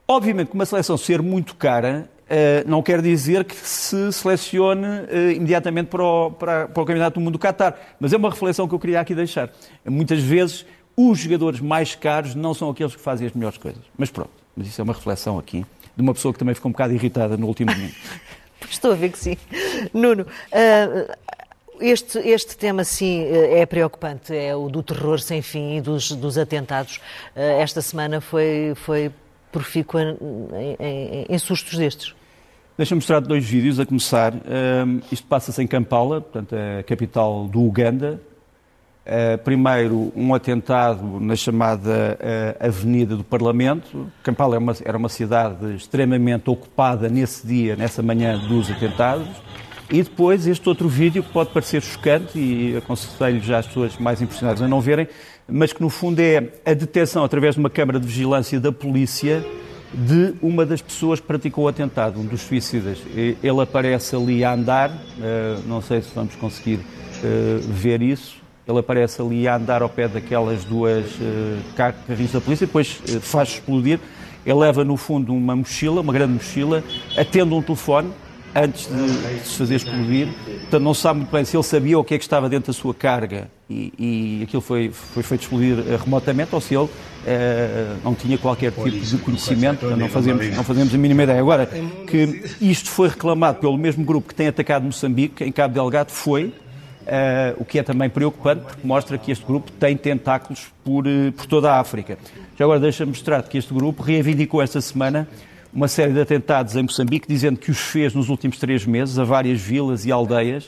Obviamente 0.09 0.49
que 0.49 0.55
uma 0.55 0.65
seleção 0.65 0.97
ser 0.97 1.21
muito 1.21 1.55
cara 1.55 2.09
uh, 2.23 2.69
não 2.69 2.83
quer 2.83 3.03
dizer 3.03 3.45
que 3.45 3.55
se 3.55 4.11
selecione 4.13 4.87
uh, 4.87 5.33
imediatamente 5.33 5.89
para 5.89 6.03
o, 6.03 6.31
para, 6.31 6.69
para 6.69 6.83
o 6.83 6.87
Campeonato 6.87 7.21
do 7.21 7.23
Mundo 7.23 7.35
do 7.35 7.39
Qatar, 7.39 7.77
mas 8.01 8.15
é 8.15 8.17
uma 8.17 8.31
reflexão 8.31 8.67
que 8.67 8.75
eu 8.75 8.79
queria 8.79 9.01
aqui 9.01 9.15
deixar. 9.15 9.51
Muitas 9.85 10.21
vezes 10.23 10.65
os 10.97 11.19
jogadores 11.19 11.61
mais 11.61 11.95
caros 11.95 12.35
não 12.35 12.55
são 12.55 12.71
aqueles 12.71 12.97
que 12.97 13.03
fazem 13.03 13.27
as 13.27 13.35
melhores 13.35 13.59
coisas. 13.59 13.83
Mas 13.99 14.11
pronto, 14.11 14.31
mas 14.57 14.69
isso 14.69 14.81
é 14.81 14.85
uma 14.85 14.95
reflexão 14.95 15.39
aqui 15.39 15.67
de 15.95 16.03
uma 16.03 16.15
pessoa 16.15 16.33
que 16.33 16.39
também 16.39 16.55
ficou 16.55 16.71
um 16.71 16.73
bocado 16.73 16.95
irritada 16.95 17.37
no 17.37 17.47
último 17.47 17.75
domingo. 17.75 17.95
Estou 18.71 18.93
a 18.93 18.95
ver 18.95 19.11
que 19.11 19.19
sim. 19.19 19.37
Nuno, 19.93 20.23
uh, 20.23 21.15
este, 21.81 22.19
este 22.19 22.57
tema, 22.57 22.85
sim, 22.85 23.27
é 23.27 23.67
preocupante. 23.67 24.35
É 24.35 24.57
o 24.57 24.69
do 24.69 24.83
terror 24.83 25.21
sem 25.21 25.43
fim 25.43 25.77
e 25.77 25.81
dos, 25.81 26.11
dos 26.13 26.39
atentados. 26.39 27.01
Esta 27.35 27.83
semana 27.83 28.21
foi, 28.21 28.73
foi 28.77 29.13
profícua 29.53 30.03
em, 30.03 30.77
em, 30.79 31.27
em 31.29 31.39
sustos 31.39 31.79
destes? 31.79 32.15
Deixa-me 32.77 32.99
mostrar 32.99 33.21
dois 33.21 33.43
vídeos, 33.43 33.81
a 33.81 33.87
começar. 33.87 34.35
Um, 34.35 35.01
isto 35.11 35.27
passa-se 35.27 35.63
em 35.63 35.67
Kampala, 35.67 36.21
portanto, 36.21 36.55
é 36.55 36.81
a 36.81 36.83
capital 36.83 37.49
do 37.49 37.63
Uganda. 37.63 38.21
Uh, 39.07 39.39
primeiro, 39.39 40.13
um 40.15 40.35
atentado 40.35 41.19
na 41.19 41.35
chamada 41.37 42.19
uh, 42.61 42.67
Avenida 42.67 43.17
do 43.17 43.25
Parlamento. 43.25 44.13
Kampala 44.23 44.57
é 44.57 44.59
uma, 44.59 44.75
era 44.85 44.99
uma 44.99 45.09
cidade 45.09 45.75
extremamente 45.75 46.51
ocupada 46.51 47.09
nesse 47.09 47.47
dia, 47.47 47.77
nessa 47.77 48.03
manhã 48.03 48.37
dos 48.37 48.71
atentados. 48.71 49.29
E 49.91 50.03
depois 50.03 50.47
este 50.47 50.69
outro 50.69 50.89
vídeo 50.89 51.23
que 51.23 51.33
pode 51.33 51.51
parecer 51.51 51.81
chocante 51.81 52.37
e 52.39 52.77
aconselho 52.77 53.41
já 53.41 53.59
as 53.59 53.67
pessoas 53.67 53.97
mais 53.99 54.21
impressionadas 54.21 54.61
a 54.61 54.67
não 54.67 54.81
verem, 54.81 55.07
mas 55.49 55.73
que 55.73 55.81
no 55.81 55.89
fundo 55.89 56.19
é 56.19 56.49
a 56.65 56.75
detecção 56.75 57.23
através 57.23 57.55
de 57.55 57.61
uma 57.61 57.71
câmara 57.71 58.01
de 58.01 58.07
vigilância 58.07 58.59
da 58.59 58.73
polícia 58.73 59.45
de 59.95 60.35
uma 60.43 60.67
das 60.67 60.83
pessoas 60.83 61.21
que 61.21 61.27
praticou 61.27 61.65
o 61.65 61.69
atentado, 61.69 62.21
um 62.21 62.25
dos 62.25 62.41
suicidas. 62.43 62.99
Ele 63.15 63.61
aparece 63.63 64.17
ali 64.17 64.45
a 64.45 64.53
andar, 64.53 64.91
eh, 65.21 65.57
não 65.67 65.81
sei 65.81 66.03
se 66.03 66.11
vamos 66.15 66.35
conseguir 66.35 66.81
eh, 67.23 67.61
ver 67.63 68.03
isso. 68.03 68.37
Ele 68.67 68.81
aparece 68.81 69.23
ali 69.23 69.47
a 69.47 69.55
andar 69.57 69.83
ao 69.83 69.89
pé 69.89 70.09
daquelas 70.09 70.65
duas 70.65 71.05
eh, 71.21 71.59
carrinhos 71.77 72.33
da 72.33 72.41
polícia, 72.41 72.67
depois 72.67 73.01
faz 73.23 73.51
explodir. 73.51 74.01
Ele 74.45 74.59
leva 74.59 74.85
no 74.85 74.97
fundo 74.97 75.33
uma 75.33 75.55
mochila, 75.55 76.01
uma 76.01 76.13
grande 76.13 76.35
mochila, 76.35 76.83
atende 77.17 77.55
um 77.55 77.63
telefone, 77.63 78.11
antes 78.57 78.89
de, 78.89 79.47
se 79.47 79.59
fazer 79.59 79.77
explodir. 79.77 80.29
Portanto, 80.45 80.83
não 80.83 80.95
se 80.95 81.03
sabe 81.03 81.21
muito 81.21 81.31
bem 81.31 81.45
se 81.45 81.55
ele 81.55 81.63
sabia 81.63 81.99
o 81.99 82.05
que 82.05 82.15
é 82.15 82.19
que 82.19 82.25
estava 82.25 82.49
dentro 82.49 82.73
da 82.73 82.73
sua 82.73 82.95
carga 82.95 83.49
e, 83.69 83.93
e 83.99 84.43
aquilo 84.45 84.63
foi, 84.63 84.91
foi 84.91 85.23
feito 85.23 85.43
explodir 85.43 85.79
eh, 85.79 85.99
remotamente 86.03 86.55
ou 86.55 86.61
se 86.61 86.75
ele 86.75 86.85
uh, 86.85 86.89
não 88.03 88.15
tinha 88.15 88.39
qualquer 88.39 88.73
tipo 88.73 88.91
de 88.91 89.19
conhecimento. 89.19 89.87
Não 89.97 90.09
fazemos, 90.09 90.57
não 90.57 90.65
fazemos 90.65 90.95
a 90.95 90.99
mínima 90.99 91.25
ideia. 91.25 91.39
Agora, 91.39 91.67
que 91.67 92.45
isto 92.61 92.89
foi 92.89 93.09
reclamado 93.09 93.59
pelo 93.59 93.77
mesmo 93.77 94.05
grupo 94.05 94.29
que 94.29 94.35
tem 94.35 94.49
atacado 94.49 94.85
Moçambique, 94.85 95.45
em 95.45 95.53
Cabo 95.53 95.75
Delgado, 95.75 96.11
foi. 96.11 96.53
Uh, 97.07 97.55
o 97.59 97.65
que 97.65 97.79
é 97.79 97.85
também 97.85 98.11
preocupante, 98.11 98.63
porque 98.63 98.85
mostra 98.85 99.17
que 99.17 99.31
este 99.31 99.45
grupo 99.45 99.71
tem 99.71 99.97
tentáculos 99.97 100.67
por, 100.83 101.05
por 101.37 101.47
toda 101.47 101.71
a 101.71 101.79
África. 101.79 102.19
Já 102.59 102.65
agora 102.65 102.81
deixa-me 102.81 103.11
mostrar 103.11 103.45
que 103.45 103.57
este 103.57 103.73
grupo 103.73 104.03
reivindicou 104.03 104.61
esta 104.61 104.81
semana 104.81 105.29
uma 105.73 105.89
série 105.89 106.13
de 106.13 106.21
atentados 106.21 106.77
em 106.77 106.83
Moçambique, 106.83 107.29
dizendo 107.29 107.59
que 107.59 107.71
os 107.71 107.79
fez 107.79 108.15
nos 108.15 108.29
últimos 108.29 108.59
três 108.59 108.87
meses 108.87 109.19
a 109.19 109.25
várias 109.25 109.61
vilas 109.61 110.05
e 110.05 110.13
aldeias. 110.13 110.67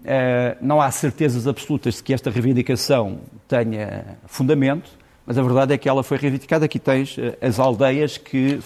Uh, 0.00 0.56
não 0.62 0.80
há 0.80 0.90
certezas 0.90 1.46
absolutas 1.46 1.96
de 1.96 2.02
que 2.02 2.14
esta 2.14 2.30
reivindicação 2.30 3.18
tenha 3.46 4.16
fundamento, 4.26 4.90
mas 5.26 5.36
a 5.36 5.42
verdade 5.42 5.74
é 5.74 5.78
que 5.78 5.88
ela 5.88 6.02
foi 6.02 6.16
reivindicada. 6.16 6.64
Aqui 6.64 6.78
tens 6.78 7.18
uh, 7.18 7.36
as 7.40 7.58
aldeias 7.58 8.16
que 8.16 8.60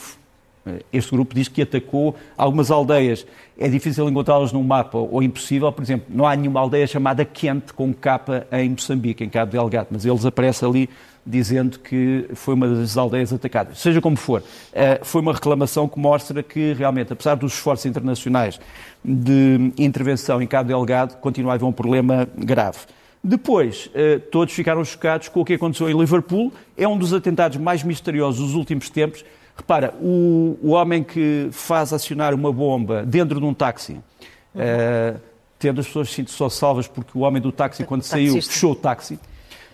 uh, 0.67 0.79
este 0.93 1.11
grupo 1.11 1.35
diz 1.35 1.49
que 1.49 1.63
atacou. 1.63 2.15
Algumas 2.37 2.71
aldeias 2.71 3.27
é 3.59 3.69
difícil 3.69 4.09
encontrá-las 4.09 4.53
num 4.53 4.63
mapa 4.63 4.99
ou 4.99 5.23
impossível. 5.23 5.73
Por 5.73 5.83
exemplo, 5.83 6.07
não 6.09 6.25
há 6.27 6.37
nenhuma 6.37 6.61
aldeia 6.61 6.87
chamada 6.87 7.25
Quente 7.25 7.73
com 7.73 7.93
capa 7.93 8.47
em 8.53 8.71
Moçambique, 8.71 9.25
em 9.25 9.29
Cabo 9.29 9.51
Delgado, 9.51 9.89
mas 9.91 10.05
eles 10.05 10.25
aparecem 10.25 10.69
ali 10.69 10.91
dizendo 11.27 11.79
que 11.79 12.27
foi 12.35 12.55
uma 12.55 12.69
das 12.69 12.97
aldeias 12.97 13.33
atacadas. 13.33 13.79
Seja 13.79 14.01
como 14.01 14.17
for, 14.17 14.43
eh, 14.73 15.01
foi 15.03 15.23
uma 15.23 15.33
reclamação 15.33 15.89
que 15.89 15.99
mostra 15.99 16.43
que 16.43 16.75
realmente, 16.75 17.13
apesar 17.13 17.35
dos 17.35 17.55
esforços 17.55 17.87
internacionais 17.87 18.61
de 19.03 19.73
intervenção 19.79 20.43
em 20.43 20.47
Cabo 20.47 20.69
Delgado, 20.69 21.17
continua 21.17 21.53
a 21.53 21.55
haver 21.55 21.65
um 21.65 21.73
problema 21.73 22.29
grave. 22.37 22.81
Depois, 23.23 23.89
eh, 23.95 24.19
todos 24.19 24.53
ficaram 24.53 24.85
chocados 24.85 25.29
com 25.29 25.41
o 25.41 25.45
que 25.45 25.55
aconteceu 25.55 25.89
em 25.89 25.99
Liverpool. 25.99 26.53
É 26.77 26.87
um 26.87 26.99
dos 26.99 27.15
atentados 27.15 27.57
mais 27.57 27.83
misteriosos 27.83 28.41
dos 28.41 28.55
últimos 28.55 28.91
tempos. 28.91 29.25
Repara, 29.57 29.95
o, 30.03 30.59
o 30.63 30.71
homem 30.71 31.03
que 31.03 31.49
faz 31.51 31.93
acionar 31.95 32.35
uma 32.35 32.53
bomba 32.53 33.03
dentro 33.03 33.41
de 33.41 33.47
um 33.47 33.55
táxi, 33.55 33.93
uhum. 33.93 35.21
tendo 35.59 35.81
as 35.81 35.87
pessoas 35.87 36.15
só 36.27 36.49
salvas 36.49 36.89
porque 36.89 37.17
o 37.17 37.21
homem 37.21 37.41
do 37.41 37.53
táxi, 37.53 37.85
quando 37.85 38.03
saiu, 38.03 38.35
fechou 38.43 38.73
o 38.73 38.75
táxi. 38.75 39.19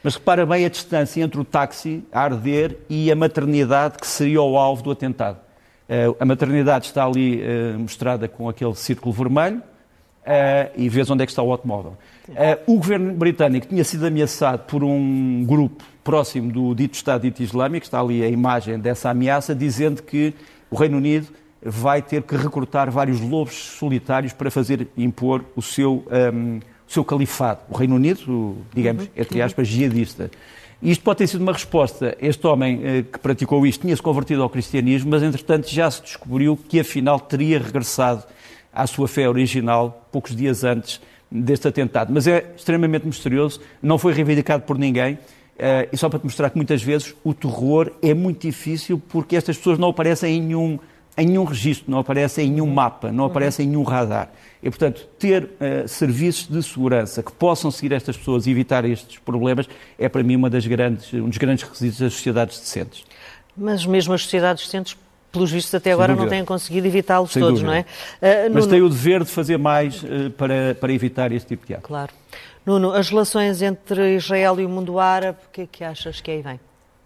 Mas 0.02 0.14
repara 0.14 0.47
bem 0.47 0.64
a 0.64 0.69
distância 0.69 1.23
entre 1.23 1.38
o 1.38 1.45
táxi 1.45 2.02
a 2.11 2.23
arder 2.23 2.78
e 2.88 3.12
a 3.12 3.16
maternidade 3.16 3.99
que 3.99 4.07
seria 4.07 4.40
o 4.40 4.57
alvo 4.57 4.83
do 4.83 4.90
atentado. 4.90 5.38
Uh, 5.88 6.16
a 6.19 6.25
maternidade 6.25 6.87
está 6.87 7.04
ali 7.04 7.42
uh, 7.42 7.78
mostrada 7.78 8.28
com 8.28 8.49
aquele 8.49 8.75
círculo 8.75 9.12
vermelho 9.12 9.59
uh, 9.59 10.71
e 10.76 10.88
vês 10.88 11.11
onde 11.11 11.23
é 11.23 11.26
que 11.26 11.33
está 11.33 11.42
o 11.42 11.50
automóvel. 11.50 11.99
o 12.66 12.76
governo 12.76 13.12
britânico 13.12 13.66
tinha 13.66 13.85
sido 13.85 14.07
ameaçado 14.07 14.61
por 14.66 14.85
um 14.85 15.45
grupo 15.45 15.85
próximo 16.02 16.50
do 16.50 16.75
dito 16.75 16.95
Estado 16.95 17.23
dito 17.23 17.42
Islâmico, 17.42 17.85
está 17.85 18.00
ali 18.00 18.23
a 18.23 18.28
imagem 18.28 18.78
dessa 18.78 19.11
ameaça, 19.11 19.54
dizendo 19.54 20.02
que 20.02 20.33
o 20.71 20.76
Reino 20.76 20.97
Unido 20.97 21.26
vai 21.62 22.00
ter 22.00 22.23
que 22.23 22.37
recrutar 22.37 22.90
vários 22.90 23.21
lobos 23.21 23.54
solitários 23.54 24.33
para 24.33 24.50
fazer 24.50 24.88
impor 24.97 25.45
o 25.54 25.61
seu 25.61 26.04
um, 26.33 26.59
o 26.59 26.70
seu 26.91 27.05
califado, 27.05 27.61
o 27.71 27.77
Reino 27.77 27.95
Unido, 27.95 28.57
digamos, 28.75 29.05
uhum. 29.05 29.11
entre 29.17 29.41
aspas, 29.41 29.69
jihadista. 29.69 30.29
E 30.83 30.91
isto 30.91 31.05
pode 31.05 31.19
ter 31.19 31.29
sido 31.29 31.41
uma 31.41 31.53
resposta. 31.53 32.17
Este 32.21 32.45
homem 32.49 32.81
eh, 32.83 33.03
que 33.03 33.19
praticou 33.21 33.65
isto 33.65 33.83
tinha-se 33.83 34.03
convertido 34.03 34.43
ao 34.43 34.51
cristianismo, 34.51 35.09
mas 35.09 35.23
entretanto 35.23 35.69
já 35.69 35.89
se 35.89 36.03
descobriu 36.03 36.59
que 36.69 36.81
afinal 36.81 37.21
teria 37.21 37.61
regressado 37.61 38.25
à 38.73 38.89
sua 38.89 39.07
fé 39.07 39.29
original 39.29 40.09
poucos 40.11 40.35
dias 40.35 40.65
antes 40.65 41.01
deste 41.31 41.69
atentado. 41.69 42.13
Mas 42.13 42.27
é 42.27 42.53
extremamente 42.57 43.07
misterioso, 43.07 43.61
não 43.81 43.97
foi 43.97 44.13
reivindicado 44.13 44.65
por 44.65 44.77
ninguém. 44.77 45.15
Uh, 45.15 45.87
e 45.93 45.97
só 45.97 46.09
para 46.09 46.19
te 46.19 46.25
mostrar 46.25 46.51
que 46.51 46.57
muitas 46.57 46.83
vezes 46.83 47.15
o 47.23 47.35
terror 47.35 47.93
é 48.03 48.15
muito 48.15 48.41
difícil 48.41 49.01
porque 49.11 49.37
estas 49.37 49.59
pessoas 49.59 49.79
não 49.79 49.91
aparecem 49.91 50.39
em 50.39 50.43
nenhum 50.43 50.79
em 51.21 51.27
nenhum 51.27 51.45
registro, 51.45 51.91
não 51.91 51.99
aparece 51.99 52.41
em 52.43 52.50
nenhum 52.50 52.67
mapa, 52.67 53.12
não 53.12 53.27
aparece 53.27 53.62
em 53.62 53.67
nenhum 53.67 53.83
radar. 53.83 54.31
E, 54.62 54.71
portanto, 54.71 55.07
ter 55.19 55.45
uh, 55.45 55.87
serviços 55.87 56.47
de 56.47 56.62
segurança 56.62 57.23
que 57.23 57.33
possam 57.33 57.71
seguir 57.71 57.93
estas 57.93 58.17
pessoas 58.17 58.47
e 58.47 58.50
evitar 58.50 58.85
estes 58.85 59.19
problemas 59.19 59.69
é, 59.99 60.09
para 60.09 60.23
mim, 60.23 60.37
uma 60.37 60.49
das 60.49 60.67
grandes, 60.67 61.12
um 61.12 61.29
dos 61.29 61.39
grandes 61.39 61.65
requisitos 61.65 62.00
das 62.00 62.15
sociedades 62.15 62.59
decentes. 62.59 63.05
Mas 63.57 63.85
mesmo 63.85 64.15
as 64.15 64.23
sociedades 64.23 64.65
decentes, 64.65 64.97
pelos 65.31 65.50
vistos, 65.50 65.75
até 65.75 65.93
agora 65.93 66.15
não 66.15 66.27
têm 66.27 66.45
conseguido 66.45 66.87
evitá-los 66.87 67.33
todos, 67.33 67.61
dúvida. 67.61 67.67
não 67.67 67.75
é? 67.75 67.81
Uh, 67.81 68.55
Mas 68.55 68.65
Nuno... 68.65 68.69
têm 68.69 68.83
o 68.83 68.89
dever 68.89 69.25
de 69.25 69.31
fazer 69.31 69.59
mais 69.59 70.03
uh, 70.03 70.31
para, 70.37 70.75
para 70.75 70.93
evitar 70.93 71.33
este 71.33 71.49
tipo 71.49 71.67
de 71.67 71.75
ato. 71.75 71.83
Claro. 71.87 72.12
Nuno, 72.65 72.93
as 72.93 73.09
relações 73.09 73.62
entre 73.62 74.17
Israel 74.17 74.59
e 74.61 74.65
o 74.65 74.69
mundo 74.69 74.99
árabe, 74.99 75.39
o 75.49 75.53
que 75.53 75.62
é 75.62 75.67
que 75.67 75.85
achas 75.85 76.21
que 76.21 76.31
aí 76.31 76.43
vem? 76.43 76.61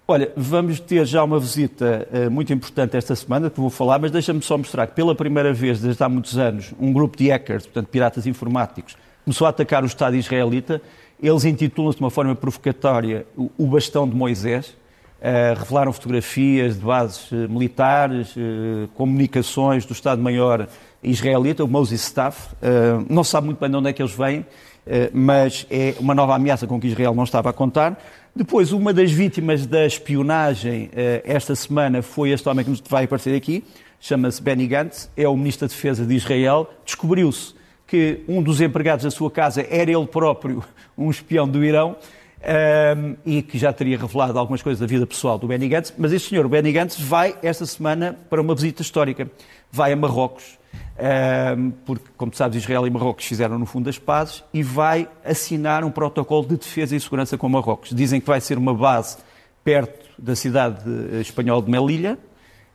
Olha, 0.06 0.30
vamos 0.36 0.80
ter 0.80 1.06
já 1.06 1.24
uma 1.24 1.40
visita 1.40 2.06
uh, 2.12 2.30
muito 2.30 2.52
importante 2.52 2.94
esta 2.94 3.16
semana, 3.16 3.48
que 3.48 3.58
vou 3.58 3.70
falar, 3.70 3.98
mas 3.98 4.10
deixa-me 4.10 4.42
só 4.42 4.58
mostrar 4.58 4.86
que 4.86 4.94
pela 4.94 5.14
primeira 5.14 5.50
vez 5.50 5.80
desde 5.80 6.04
há 6.04 6.08
muitos 6.10 6.36
anos, 6.36 6.74
um 6.78 6.92
grupo 6.92 7.16
de 7.16 7.28
hackers, 7.28 7.64
portanto 7.64 7.86
piratas 7.86 8.26
informáticos, 8.26 8.98
começou 9.24 9.46
a 9.46 9.50
atacar 9.50 9.82
o 9.82 9.86
Estado 9.86 10.14
israelita. 10.14 10.82
Eles 11.22 11.46
intitulam-se 11.46 11.96
de 11.96 12.04
uma 12.04 12.10
forma 12.10 12.34
provocatória 12.34 13.24
o 13.56 13.66
Bastão 13.66 14.06
de 14.06 14.14
Moisés. 14.14 14.76
Uh, 15.20 15.58
revelaram 15.58 15.90
fotografias 15.90 16.74
de 16.78 16.84
bases 16.84 17.32
uh, 17.32 17.48
militares, 17.48 18.34
comunicações 18.92 19.86
do 19.86 19.94
Estado-Maior 19.94 20.68
israelita, 21.02 21.64
o 21.64 21.68
Moses 21.68 22.02
Staff. 22.02 22.54
não 23.08 23.24
sabe 23.24 23.46
muito 23.46 23.58
bem 23.58 23.70
de 23.70 23.76
onde 23.76 23.88
é 23.88 23.92
que 23.92 24.02
eles 24.02 24.14
vêm, 24.14 24.44
mas 25.12 25.66
é 25.70 25.94
uma 25.98 26.14
nova 26.14 26.34
ameaça 26.34 26.66
com 26.66 26.80
que 26.80 26.86
Israel 26.86 27.14
não 27.14 27.24
estava 27.24 27.50
a 27.50 27.52
contar. 27.52 27.98
Depois, 28.36 28.72
uma 28.72 28.92
das 28.92 29.12
vítimas 29.12 29.64
da 29.64 29.86
espionagem 29.86 30.90
eh, 30.92 31.22
esta 31.24 31.54
semana 31.54 32.02
foi 32.02 32.30
este 32.30 32.48
homem 32.48 32.64
que 32.64 32.70
nos 32.72 32.82
vai 32.88 33.04
aparecer 33.04 33.32
aqui, 33.36 33.62
chama-se 34.00 34.42
Benny 34.42 34.66
Gantz, 34.66 35.08
é 35.16 35.28
o 35.28 35.36
Ministro 35.36 35.68
da 35.68 35.72
Defesa 35.72 36.04
de 36.04 36.16
Israel. 36.16 36.68
Descobriu-se 36.84 37.54
que 37.86 38.24
um 38.26 38.42
dos 38.42 38.60
empregados 38.60 39.04
da 39.04 39.10
sua 39.12 39.30
casa 39.30 39.64
era 39.70 39.88
ele 39.88 40.06
próprio 40.08 40.64
um 40.98 41.12
espião 41.12 41.48
do 41.48 41.64
Irão 41.64 41.94
um, 42.44 43.16
e 43.24 43.42
que 43.42 43.58
já 43.58 43.72
teria 43.72 43.98
revelado 43.98 44.38
algumas 44.38 44.62
coisas 44.62 44.80
da 44.80 44.86
vida 44.86 45.06
pessoal 45.06 45.38
do 45.38 45.46
Benny 45.46 45.68
Gantz. 45.68 45.94
Mas 45.96 46.12
este 46.12 46.30
senhor, 46.30 46.44
o 46.46 46.48
Benny 46.48 46.72
Gantz, 46.72 47.00
vai 47.00 47.34
esta 47.42 47.64
semana 47.66 48.18
para 48.28 48.40
uma 48.40 48.54
visita 48.54 48.82
histórica. 48.82 49.30
Vai 49.72 49.92
a 49.92 49.96
Marrocos 49.96 50.58
porque, 51.84 52.04
como 52.16 52.32
sabes, 52.34 52.62
Israel 52.62 52.86
e 52.86 52.90
Marrocos 52.90 53.24
fizeram 53.24 53.58
no 53.58 53.66
fundo 53.66 53.88
as 53.90 53.98
pazes 53.98 54.44
e 54.52 54.62
vai 54.62 55.08
assinar 55.24 55.84
um 55.84 55.90
protocolo 55.90 56.46
de 56.46 56.56
defesa 56.56 56.94
e 56.94 57.00
segurança 57.00 57.36
com 57.36 57.48
Marrocos. 57.48 57.90
Dizem 57.90 58.20
que 58.20 58.26
vai 58.26 58.40
ser 58.40 58.56
uma 58.58 58.74
base 58.74 59.16
perto 59.64 60.08
da 60.18 60.36
cidade 60.36 60.84
espanhola 61.20 61.62
de 61.62 61.70
Melilla. 61.70 62.18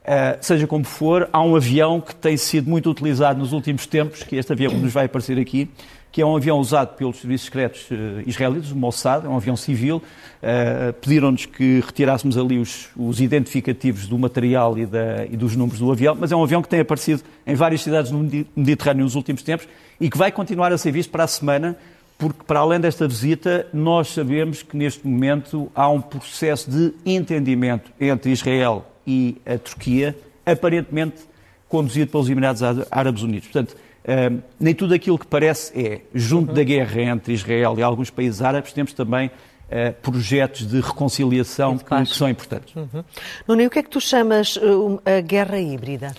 Uh, 0.00 0.36
seja 0.40 0.66
como 0.66 0.84
for, 0.84 1.28
há 1.32 1.42
um 1.42 1.54
avião 1.54 2.00
que 2.00 2.14
tem 2.14 2.36
sido 2.36 2.68
muito 2.68 2.90
utilizado 2.90 3.38
nos 3.38 3.52
últimos 3.52 3.86
tempos, 3.86 4.22
que 4.22 4.36
este 4.36 4.52
avião 4.52 4.72
que 4.72 4.78
nos 4.78 4.92
vai 4.92 5.04
aparecer 5.06 5.38
aqui, 5.38 5.70
que 6.12 6.20
é 6.20 6.26
um 6.26 6.36
avião 6.36 6.58
usado 6.58 6.96
pelos 6.96 7.20
serviços 7.20 7.46
secretos 7.46 7.88
uh, 7.90 7.94
israelitas, 8.26 8.72
o 8.72 8.76
Mossad, 8.76 9.24
é 9.24 9.28
um 9.28 9.36
avião 9.36 9.56
civil. 9.56 9.98
Uh, 9.98 10.92
Pediram-nos 10.94 11.46
que 11.46 11.80
retirássemos 11.80 12.36
ali 12.36 12.58
os, 12.58 12.88
os 12.96 13.20
identificativos 13.20 14.08
do 14.08 14.18
material 14.18 14.76
e, 14.76 14.86
da, 14.86 15.24
e, 15.26 15.36
dos 15.36 15.54
números 15.54 15.78
do 15.78 15.90
avião, 15.90 16.16
mas 16.18 16.32
é 16.32 16.36
um 16.36 16.42
avião 16.42 16.62
que 16.62 16.68
tem 16.68 16.80
aparecido 16.80 17.22
em 17.46 17.54
várias 17.54 17.82
cidades 17.82 18.10
no 18.10 18.18
Mediterrâneo 18.56 19.04
nos 19.04 19.14
últimos 19.14 19.42
tempos 19.42 19.68
e 20.00 20.10
que 20.10 20.18
vai 20.18 20.32
continuar 20.32 20.72
a 20.72 20.78
ser 20.78 20.90
visto 20.90 21.10
para 21.10 21.24
a 21.24 21.28
semana, 21.28 21.76
porque 22.18 22.42
para 22.44 22.60
além 22.60 22.80
desta 22.80 23.06
visita, 23.06 23.66
nós 23.72 24.08
sabemos 24.08 24.62
que 24.62 24.76
neste 24.76 25.06
momento 25.06 25.70
há 25.74 25.88
um 25.88 26.00
processo 26.00 26.70
de 26.70 26.92
entendimento 27.06 27.92
entre 28.00 28.32
Israel 28.32 28.84
e 29.06 29.36
a 29.46 29.58
Turquia, 29.58 30.16
aparentemente 30.44 31.30
conduzido 31.68 32.10
pelos 32.10 32.28
Emirados 32.28 32.62
Árabes 32.90 33.22
Unidos. 33.22 33.48
Portanto, 33.48 33.76
Uh, 34.02 34.42
nem 34.58 34.74
tudo 34.74 34.94
aquilo 34.94 35.18
que 35.18 35.26
parece 35.26 35.78
é. 35.78 36.00
Junto 36.14 36.50
uhum. 36.50 36.54
da 36.54 36.62
guerra 36.62 37.02
entre 37.02 37.34
Israel 37.34 37.74
e 37.78 37.82
alguns 37.82 38.10
países 38.10 38.40
árabes, 38.40 38.72
temos 38.72 38.92
também 38.92 39.28
uh, 39.28 39.92
projetos 40.02 40.66
de 40.66 40.80
reconciliação 40.80 41.76
que, 41.78 41.84
que, 41.84 42.14
são 42.16 42.28
importantes. 42.28 42.74
Uhum. 42.74 43.04
Nuno, 43.46 43.62
e 43.62 43.66
o 43.66 43.70
que 43.70 43.78
é 43.78 43.82
que 43.82 43.90
tu 43.90 44.00
chamas 44.00 44.56
uh, 44.56 45.00
a 45.04 45.20
guerra 45.20 45.58
híbrida? 45.58 46.14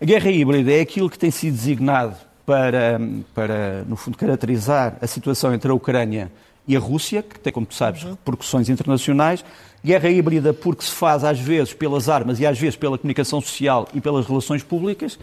A 0.00 0.04
guerra 0.04 0.30
híbrida 0.30 0.72
é 0.72 0.80
aquilo 0.80 1.08
que 1.10 1.18
tem 1.18 1.30
sido 1.30 1.54
designado 1.54 2.16
para, 2.44 3.00
para, 3.34 3.84
no 3.86 3.96
fundo, 3.96 4.16
caracterizar 4.16 4.96
a 5.00 5.06
situação 5.06 5.52
entre 5.52 5.70
a 5.70 5.74
Ucrânia 5.74 6.30
e 6.66 6.76
a 6.76 6.80
Rússia, 6.80 7.22
que 7.22 7.38
tem, 7.38 7.52
como 7.52 7.66
tu 7.66 7.74
sabes, 7.74 8.02
uhum. 8.02 8.10
repercussões 8.10 8.68
internacionais. 8.68 9.44
Guerra 9.84 10.08
híbrida 10.08 10.52
porque 10.52 10.84
se 10.84 10.90
faz 10.90 11.22
às 11.22 11.38
vezes 11.38 11.72
pelas 11.74 12.08
armas 12.08 12.40
e 12.40 12.46
às 12.46 12.58
vezes 12.58 12.76
pela 12.76 12.98
comunicação 12.98 13.40
social 13.40 13.88
e 13.94 14.00
pelas 14.00 14.26
relações 14.26 14.62
públicas. 14.62 15.18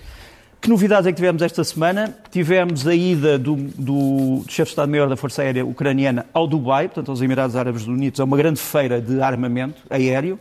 Que 0.63 0.70
novidades 0.70 1.05
é 1.05 1.12
que 1.12 1.17
tivemos 1.17 1.41
esta 1.41 1.62
semana? 1.62 2.15
Tivemos 2.32 2.88
a 2.88 2.96
ida 2.96 3.38
do, 3.38 3.53
do, 3.58 4.43
do 4.43 4.46
chefe 4.48 4.70
de 4.70 4.70
Estado-Maior 4.70 5.10
da 5.10 5.17
Força 5.17 5.41
Aérea 5.41 5.65
Ucraniana 5.65 6.25
ao 6.34 6.48
Dubai, 6.48 6.86
portanto 6.88 7.10
aos 7.10 7.22
Emirados 7.22 7.58
Árabes 7.58 7.86
Unidos, 7.86 8.17
a 8.22 8.24
uma 8.24 8.38
grande 8.38 8.62
feira 8.62 9.01
de 9.01 9.22
armamento 9.22 9.82
aéreo, 9.89 10.39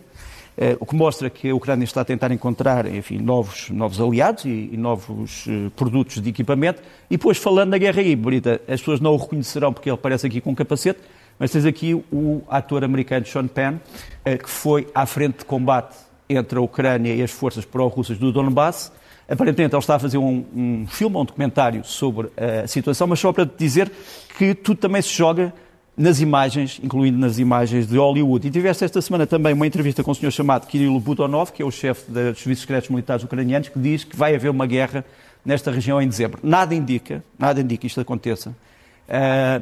eh, 0.57 0.76
o 0.79 0.87
que 0.87 0.95
mostra 0.95 1.29
que 1.29 1.50
a 1.50 1.55
Ucrânia 1.57 1.83
está 1.83 2.02
a 2.02 2.05
tentar 2.05 2.31
encontrar, 2.31 2.87
enfim, 2.87 3.19
novos, 3.19 3.69
novos 3.71 4.00
aliados 4.00 4.45
e, 4.45 4.71
e 4.73 4.76
novos 4.76 5.45
eh, 5.49 5.71
produtos 5.75 6.23
de 6.23 6.31
equipamento. 6.31 6.81
E 7.11 7.17
depois, 7.17 7.37
falando 7.37 7.71
da 7.71 7.79
guerra 7.79 8.00
híbrida, 8.00 8.61
as 8.69 8.79
pessoas 8.79 9.00
não 9.00 9.14
o 9.14 9.17
reconhecerão 9.17 9.73
porque 9.73 9.88
ele 9.88 9.95
aparece 9.97 10.25
aqui 10.25 10.41
com 10.41 10.50
um 10.52 10.55
capacete, 10.55 11.00
mas 11.37 11.50
tens 11.50 11.64
aqui 11.64 11.95
o 11.95 12.43
ator 12.49 12.85
americano 12.85 13.26
Sean 13.26 13.49
Penn, 13.49 13.79
eh, 14.25 14.38
que 14.38 14.49
foi 14.49 14.87
à 14.95 15.05
frente 15.05 15.38
de 15.38 15.47
combate 15.47 15.97
entre 16.29 16.61
a 16.61 16.62
Ucrânia 16.62 17.12
e 17.12 17.21
as 17.25 17.33
forças 17.33 17.64
pró-russas 17.64 18.19
do 18.19 18.31
Donbass, 18.31 18.93
Aparentemente 19.29 19.75
ele 19.75 19.81
está 19.81 19.97
a 19.97 19.99
fazer 19.99 20.19
um, 20.19 20.45
um 20.55 20.87
filme, 20.87 21.17
um 21.17 21.25
documentário 21.25 21.85
sobre 21.85 22.29
a 22.37 22.67
situação, 22.67 23.07
mas 23.07 23.21
só 23.21 23.33
para 23.33 23.47
te 23.47 23.55
dizer 23.59 23.91
que 24.37 24.55
tudo 24.55 24.79
também 24.79 25.00
se 25.00 25.11
joga 25.11 25.52
nas 25.97 26.21
imagens, 26.21 26.81
incluindo 26.83 27.19
nas 27.19 27.38
imagens 27.38 27.87
de 27.87 27.97
Hollywood. 27.97 28.49
E 28.49 28.50
tiveste 28.50 28.85
esta 28.85 29.00
semana 29.00 29.26
também 29.26 29.52
uma 29.52 29.67
entrevista 29.67 30.02
com 30.02 30.11
um 30.11 30.14
senhor 30.14 30.31
chamado 30.31 30.67
Kirill 30.67 30.99
Budonov, 30.99 31.52
que 31.52 31.62
é 31.62 31.64
o 31.64 31.71
chefe 31.71 32.11
dos 32.11 32.38
serviços 32.38 32.61
secretos 32.61 32.88
militares 32.88 33.25
ucranianos, 33.25 33.69
que 33.69 33.79
diz 33.79 34.05
que 34.05 34.17
vai 34.17 34.35
haver 34.35 34.50
uma 34.50 34.67
guerra 34.67 35.05
nesta 35.45 35.71
região 35.71 36.00
em 36.00 36.09
dezembro. 36.09 36.41
Nada 36.43 36.75
indica, 36.75 37.23
nada 37.38 37.61
indica 37.61 37.83
que 37.83 37.87
isto 37.87 38.00
aconteça, 38.00 38.50
uh, 38.50 38.55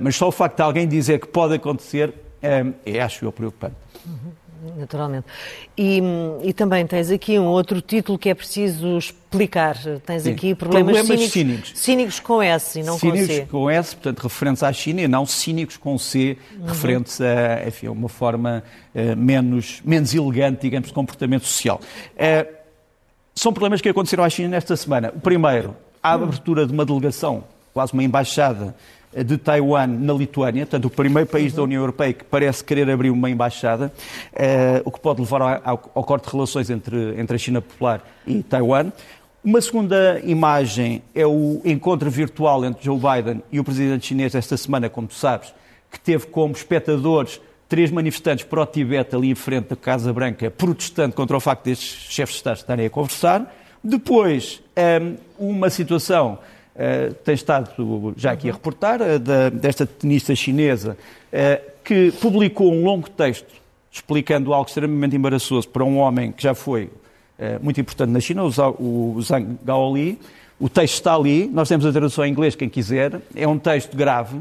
mas 0.00 0.14
só 0.16 0.28
o 0.28 0.32
facto 0.32 0.56
de 0.56 0.62
alguém 0.62 0.86
dizer 0.86 1.18
que 1.18 1.26
pode 1.26 1.54
acontecer 1.54 2.10
uh, 2.10 2.74
é, 2.86 3.00
acho 3.00 3.24
eu, 3.24 3.32
preocupante. 3.32 3.74
Uhum 4.06 4.39
naturalmente. 4.76 5.26
E, 5.76 6.02
e, 6.42 6.52
também 6.52 6.86
tens 6.86 7.10
aqui 7.10 7.38
um 7.38 7.46
outro 7.46 7.80
título 7.80 8.18
que 8.18 8.28
é 8.28 8.34
preciso 8.34 8.98
explicar. 8.98 9.76
Tens 10.04 10.22
Sim. 10.22 10.32
aqui 10.32 10.54
problemas, 10.54 10.96
problemas 10.96 11.30
cínicos, 11.30 11.32
cínicos. 11.32 11.72
Cínicos 11.74 12.20
com 12.20 12.42
S 12.42 12.78
e 12.78 12.82
não 12.82 12.98
cínicos 12.98 13.20
com 13.20 13.26
C. 13.26 13.32
Cínicos 13.32 13.50
com 13.50 13.70
S, 13.70 13.96
portanto, 13.96 14.22
referentes 14.22 14.62
à 14.62 14.72
China, 14.72 15.00
e 15.00 15.08
não 15.08 15.26
cínicos 15.26 15.76
com 15.76 15.98
C, 15.98 16.36
uhum. 16.58 16.66
referentes 16.66 17.20
a 17.20 17.66
enfim, 17.66 17.88
uma 17.88 18.08
forma 18.08 18.62
uh, 18.94 19.16
menos, 19.16 19.80
menos 19.84 20.14
elegante, 20.14 20.62
digamos, 20.62 20.88
de 20.88 20.94
comportamento 20.94 21.46
social. 21.46 21.80
Uh, 22.14 22.60
são 23.34 23.52
problemas 23.52 23.80
que 23.80 23.88
aconteceram 23.88 24.24
à 24.24 24.28
China 24.28 24.48
nesta 24.48 24.76
semana. 24.76 25.12
O 25.16 25.20
primeiro, 25.20 25.74
a 26.02 26.12
abertura 26.12 26.66
de 26.66 26.72
uma 26.72 26.84
delegação, 26.84 27.44
quase 27.72 27.92
uma 27.92 28.02
embaixada, 28.02 28.74
de 29.12 29.36
Taiwan 29.36 29.88
na 29.88 30.12
Lituânia, 30.12 30.64
portanto, 30.64 30.84
o 30.84 30.90
primeiro 30.90 31.28
país 31.28 31.52
da 31.52 31.62
União 31.62 31.82
Europeia 31.82 32.12
que 32.12 32.24
parece 32.24 32.62
querer 32.62 32.88
abrir 32.88 33.10
uma 33.10 33.28
embaixada, 33.28 33.92
eh, 34.32 34.80
o 34.84 34.90
que 34.90 35.00
pode 35.00 35.20
levar 35.20 35.42
ao, 35.64 35.90
ao, 35.94 36.04
corte 36.04 36.26
de 36.26 36.32
relações 36.32 36.70
entre, 36.70 37.18
entre 37.20 37.34
a 37.34 37.38
China 37.38 37.60
Popular 37.60 38.02
e 38.26 38.42
Taiwan. 38.42 38.92
Uma 39.42 39.60
segunda 39.60 40.20
imagem 40.22 41.02
é 41.14 41.26
o 41.26 41.60
encontro 41.64 42.10
virtual 42.10 42.64
entre 42.64 42.84
Joe 42.84 42.98
Biden 42.98 43.42
e 43.50 43.58
o 43.58 43.64
presidente 43.64 44.06
chinês 44.06 44.34
esta 44.34 44.56
semana, 44.56 44.88
como 44.88 45.08
tu 45.08 45.14
sabes, 45.14 45.52
que 45.90 45.98
teve 45.98 46.26
como 46.26 46.54
espectadores 46.54 47.40
três 47.68 47.90
manifestantes 47.90 48.44
para 48.44 48.62
o 48.62 48.66
Tibete 48.66 49.16
ali 49.16 49.30
em 49.30 49.34
frente 49.34 49.70
da 49.70 49.76
Casa 49.76 50.12
Branca, 50.12 50.50
protestando 50.50 51.14
contra 51.14 51.36
o 51.36 51.40
facto 51.40 51.64
destes 51.64 52.12
chefes 52.12 52.34
de 52.34 52.38
Estado 52.38 52.56
estarem 52.56 52.86
a 52.86 52.90
conversar. 52.90 53.56
Depois, 53.82 54.62
eh, 54.76 55.14
uma 55.38 55.70
situação 55.70 56.38
Uh, 56.74 57.12
tem 57.24 57.34
estado 57.34 58.14
já 58.16 58.32
aqui 58.32 58.48
a 58.48 58.52
reportar, 58.52 59.02
uh, 59.02 59.18
da, 59.18 59.50
desta 59.50 59.84
tenista 59.84 60.34
chinesa, 60.34 60.96
uh, 61.32 61.70
que 61.84 62.12
publicou 62.12 62.72
um 62.72 62.84
longo 62.84 63.10
texto 63.10 63.52
explicando 63.90 64.54
algo 64.54 64.68
extremamente 64.68 65.16
embaraçoso 65.16 65.68
para 65.68 65.84
um 65.84 65.98
homem 65.98 66.30
que 66.30 66.42
já 66.42 66.54
foi 66.54 66.90
muito 67.62 67.80
importante 67.80 68.10
na 68.10 68.20
China, 68.20 68.44
o, 68.44 69.14
o 69.16 69.22
Zhang 69.22 69.58
Gaoli. 69.64 70.18
O 70.60 70.68
texto 70.68 70.96
está 70.96 71.14
ali, 71.14 71.48
nós 71.48 71.70
temos 71.70 71.86
a 71.86 71.90
tradução 71.90 72.24
em 72.26 72.30
inglês, 72.30 72.54
quem 72.54 72.68
quiser. 72.68 73.18
É 73.34 73.48
um 73.48 73.58
texto 73.58 73.96
grave. 73.96 74.38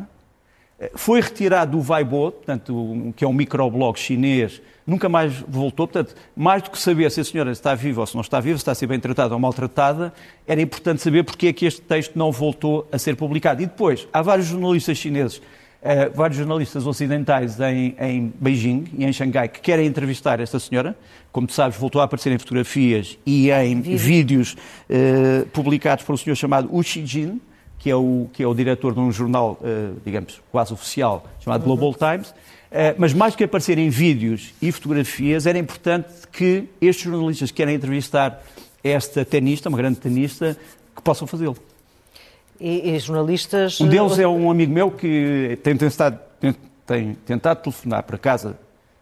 Foi 0.95 1.19
retirado 1.19 1.77
do 1.77 1.91
Weibo, 1.91 2.31
portanto, 2.31 3.13
que 3.15 3.25
é 3.25 3.27
um 3.27 3.33
microblog 3.33 3.99
chinês, 3.99 4.61
nunca 4.87 5.09
mais 5.09 5.33
voltou. 5.47 5.87
Portanto, 5.87 6.15
mais 6.35 6.63
do 6.63 6.71
que 6.71 6.79
saber 6.79 7.11
se 7.11 7.19
a 7.19 7.23
senhora 7.23 7.51
está 7.51 7.75
viva 7.75 8.01
ou 8.01 8.07
se 8.07 8.15
não 8.15 8.21
está 8.21 8.39
viva, 8.39 8.57
se 8.57 8.61
está 8.61 8.71
a 8.71 8.75
ser 8.75 8.87
bem 8.87 8.99
tratada 8.99 9.33
ou 9.33 9.39
maltratada, 9.39 10.13
era 10.47 10.61
importante 10.61 11.01
saber 11.01 11.23
porque 11.23 11.47
é 11.47 11.53
que 11.53 11.65
este 11.65 11.81
texto 11.81 12.17
não 12.17 12.31
voltou 12.31 12.87
a 12.91 12.97
ser 12.97 13.15
publicado. 13.15 13.61
E 13.61 13.65
depois, 13.65 14.07
há 14.11 14.21
vários 14.21 14.47
jornalistas 14.47 14.97
chineses, 14.97 15.41
Uh, 15.79 16.11
vários 16.13 16.37
jornalistas 16.37 16.85
ocidentais 16.85 17.57
em, 17.61 17.95
em, 17.97 18.33
Beijing 18.37 18.83
e 18.97 19.05
em 19.05 19.13
Xangai 19.13 19.47
que 19.47 19.61
querem 19.61 19.87
entrevistar 19.87 20.41
esta 20.41 20.59
senhora. 20.59 20.93
Como 21.31 21.47
tu 21.47 21.53
sabes, 21.53 21.77
voltou 21.77 22.01
a 22.01 22.03
aparecer 22.03 22.33
em 22.33 22.37
fotografias 22.37 23.17
e 23.25 23.49
em 23.49 23.79
Vídeo. 23.79 23.97
vídeos 23.97 24.57
uh, 24.89 25.45
publicados 25.53 26.03
por 26.03 26.11
um 26.11 26.17
senhor 26.17 26.35
chamado 26.35 26.67
Wu 26.69 26.83
Xijin, 26.83 27.39
que 27.79 27.89
é 27.89 27.95
o, 27.95 28.27
que 28.33 28.43
é 28.43 28.47
o 28.47 28.53
diretor 28.53 28.93
de 28.93 28.99
um 28.99 29.11
jornal, 29.11 29.57
uh, 29.61 29.99
digamos, 30.05 30.41
quase 30.51 30.73
oficial, 30.73 31.25
chamado. 31.39 31.63
Global 31.63 31.93
Times. 31.93 32.33
Eh, 32.71 32.93
mas 32.97 33.13
mais 33.13 33.33
do 33.33 33.37
que 33.37 33.43
aparecer 33.43 33.77
em 33.77 33.89
vídeos 33.89 34.53
e 34.61 34.71
fotografias, 34.71 35.47
era 35.47 35.57
importante 35.57 36.09
que 36.31 36.65
estes 36.79 37.05
jornalistas 37.05 37.49
que 37.49 37.57
querem 37.57 37.75
entrevistar 37.75 38.43
esta 38.83 39.25
tenista, 39.25 39.69
uma 39.69 39.77
grande 39.77 39.99
tenista, 39.99 40.55
que 40.95 41.01
possam 41.01 41.27
fazê-lo. 41.27 41.57
E, 42.59 42.91
e, 42.91 42.99
jornalistas... 42.99 43.79
Um 43.81 43.87
deles 43.87 44.19
é 44.19 44.27
um 44.27 44.51
amigo 44.51 44.71
meu 44.71 44.91
que 44.91 45.57
tem 45.63 45.75
tentado, 45.75 46.19
tem, 46.39 46.55
tem 46.85 47.13
tentado 47.25 47.61
telefonar 47.61 48.03
para 48.03 48.17
casa 48.17 48.57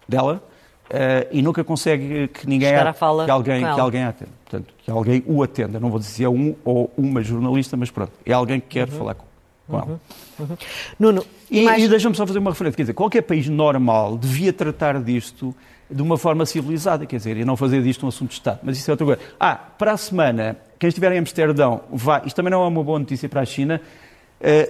dela 0.07 0.41
uh, 0.89 1.27
e 1.31 1.41
nunca 1.41 1.63
consegue 1.63 2.27
que 2.29 2.47
ninguém 2.47 2.75
a, 2.75 2.93
que 2.93 3.31
alguém 3.31 3.59
que 3.59 3.79
alguém 3.79 4.03
atenda. 4.03 4.31
Portanto, 4.43 4.73
que 4.83 4.91
alguém 4.91 5.23
o 5.25 5.43
atenda. 5.43 5.79
Não 5.79 5.89
vou 5.89 5.99
dizer 5.99 6.23
é 6.25 6.29
um 6.29 6.55
ou 6.63 6.91
uma 6.97 7.21
jornalista, 7.21 7.75
mas 7.75 7.91
pronto, 7.91 8.11
é 8.25 8.33
alguém 8.33 8.59
que 8.59 8.67
quer 8.67 8.89
uhum. 8.89 8.97
falar 8.97 9.15
com 9.15 9.27
com 9.67 9.75
uhum. 9.75 9.81
ela. 9.83 9.99
Uhum. 10.39 10.57
Nuno, 10.99 11.25
e, 11.51 11.63
mais... 11.63 11.83
e 11.83 11.87
deixa-me 11.87 12.15
só 12.15 12.25
fazer 12.25 12.39
uma 12.39 12.51
referência. 12.51 12.77
Quer 12.77 12.83
dizer, 12.83 12.93
qualquer 12.93 13.21
país 13.21 13.47
normal 13.47 14.17
devia 14.17 14.53
tratar 14.53 15.01
disto 15.01 15.53
de 15.89 16.01
uma 16.01 16.17
forma 16.17 16.45
civilizada, 16.45 17.05
quer 17.05 17.17
dizer, 17.17 17.37
e 17.37 17.45
não 17.45 17.55
fazer 17.55 17.81
disto 17.81 18.05
um 18.05 18.09
assunto 18.09 18.29
de 18.29 18.35
Estado. 18.35 18.59
Mas 18.63 18.77
isso 18.77 18.89
é 18.89 18.93
outra 18.93 19.05
coisa. 19.05 19.21
Ah, 19.39 19.55
para 19.55 19.93
a 19.93 19.97
semana, 19.97 20.57
quem 20.77 20.89
estiver 20.89 21.11
em 21.13 21.19
Amsterdão, 21.19 21.81
vai, 21.91 22.23
isto 22.25 22.35
também 22.35 22.51
não 22.51 22.63
é 22.63 22.67
uma 22.67 22.83
boa 22.83 22.99
notícia 22.99 23.29
para 23.29 23.41
a 23.41 23.45
China, 23.45 23.81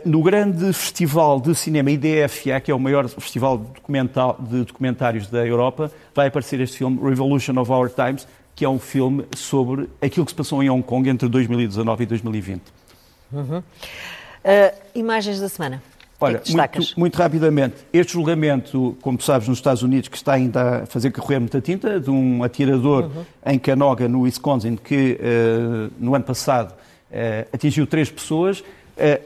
no 0.06 0.23
grande 0.23 0.71
festival 0.71 1.41
de 1.41 1.53
cinema 1.53 1.91
IDFA, 1.91 2.60
que 2.62 2.71
é 2.71 2.73
o 2.73 2.80
maior 2.80 3.08
festival 3.10 3.58
de, 4.39 4.63
documentários 4.63 5.27
da 5.27 5.45
Europa, 5.45 5.91
vai 6.15 6.27
aparecer 6.27 6.60
este 6.62 6.77
filme, 6.77 6.99
Revolution 7.01 7.60
of 7.60 7.71
Our 7.71 7.89
Times, 7.89 8.27
que 8.58 8.65
é 8.65 8.69
um 8.69 8.80
filme 8.80 9.23
sobre 9.36 9.88
aquilo 10.01 10.25
que 10.25 10.32
se 10.32 10.36
passou 10.36 10.63
em 10.63 10.69
Hong 10.69 10.82
Kong 10.82 11.08
entre 11.08 11.30
2019 11.30 12.03
e 12.03 12.06
2020. 12.08 12.62
Uhum. 13.32 13.60
Uh, 13.60 13.63
imagens 14.95 15.39
da 15.39 15.47
semana. 15.47 15.82
Olha, 16.19 16.41
muito, 16.49 16.99
muito, 16.99 17.15
rapidamente, 17.15 17.75
este 17.93 18.13
julgamento, 18.13 18.97
como 19.01 19.21
sabes, 19.21 19.47
nos 19.47 19.60
Estados 19.60 19.84
Unidos, 19.84 20.10
que 20.10 20.17
está 20.17 20.34
ainda 20.34 20.84
a 20.84 20.86
fazer 20.88 21.12
correr 21.12 21.38
muita 21.38 21.62
tinta, 21.62 21.99
de 21.99 22.10
um 22.10 22.43
atirador 22.43 23.03
uhum. 23.03 23.25
em 23.45 23.60
Canoga, 23.60 24.08
no 24.08 24.21
Wisconsin, 24.21 24.75
que 24.75 25.19
uh, 25.21 25.93
no 25.99 26.15
ano 26.15 26.25
passado 26.25 26.71
uh, 26.71 27.47
atingiu 27.53 27.86
três 27.86 28.10
pessoas, 28.10 28.63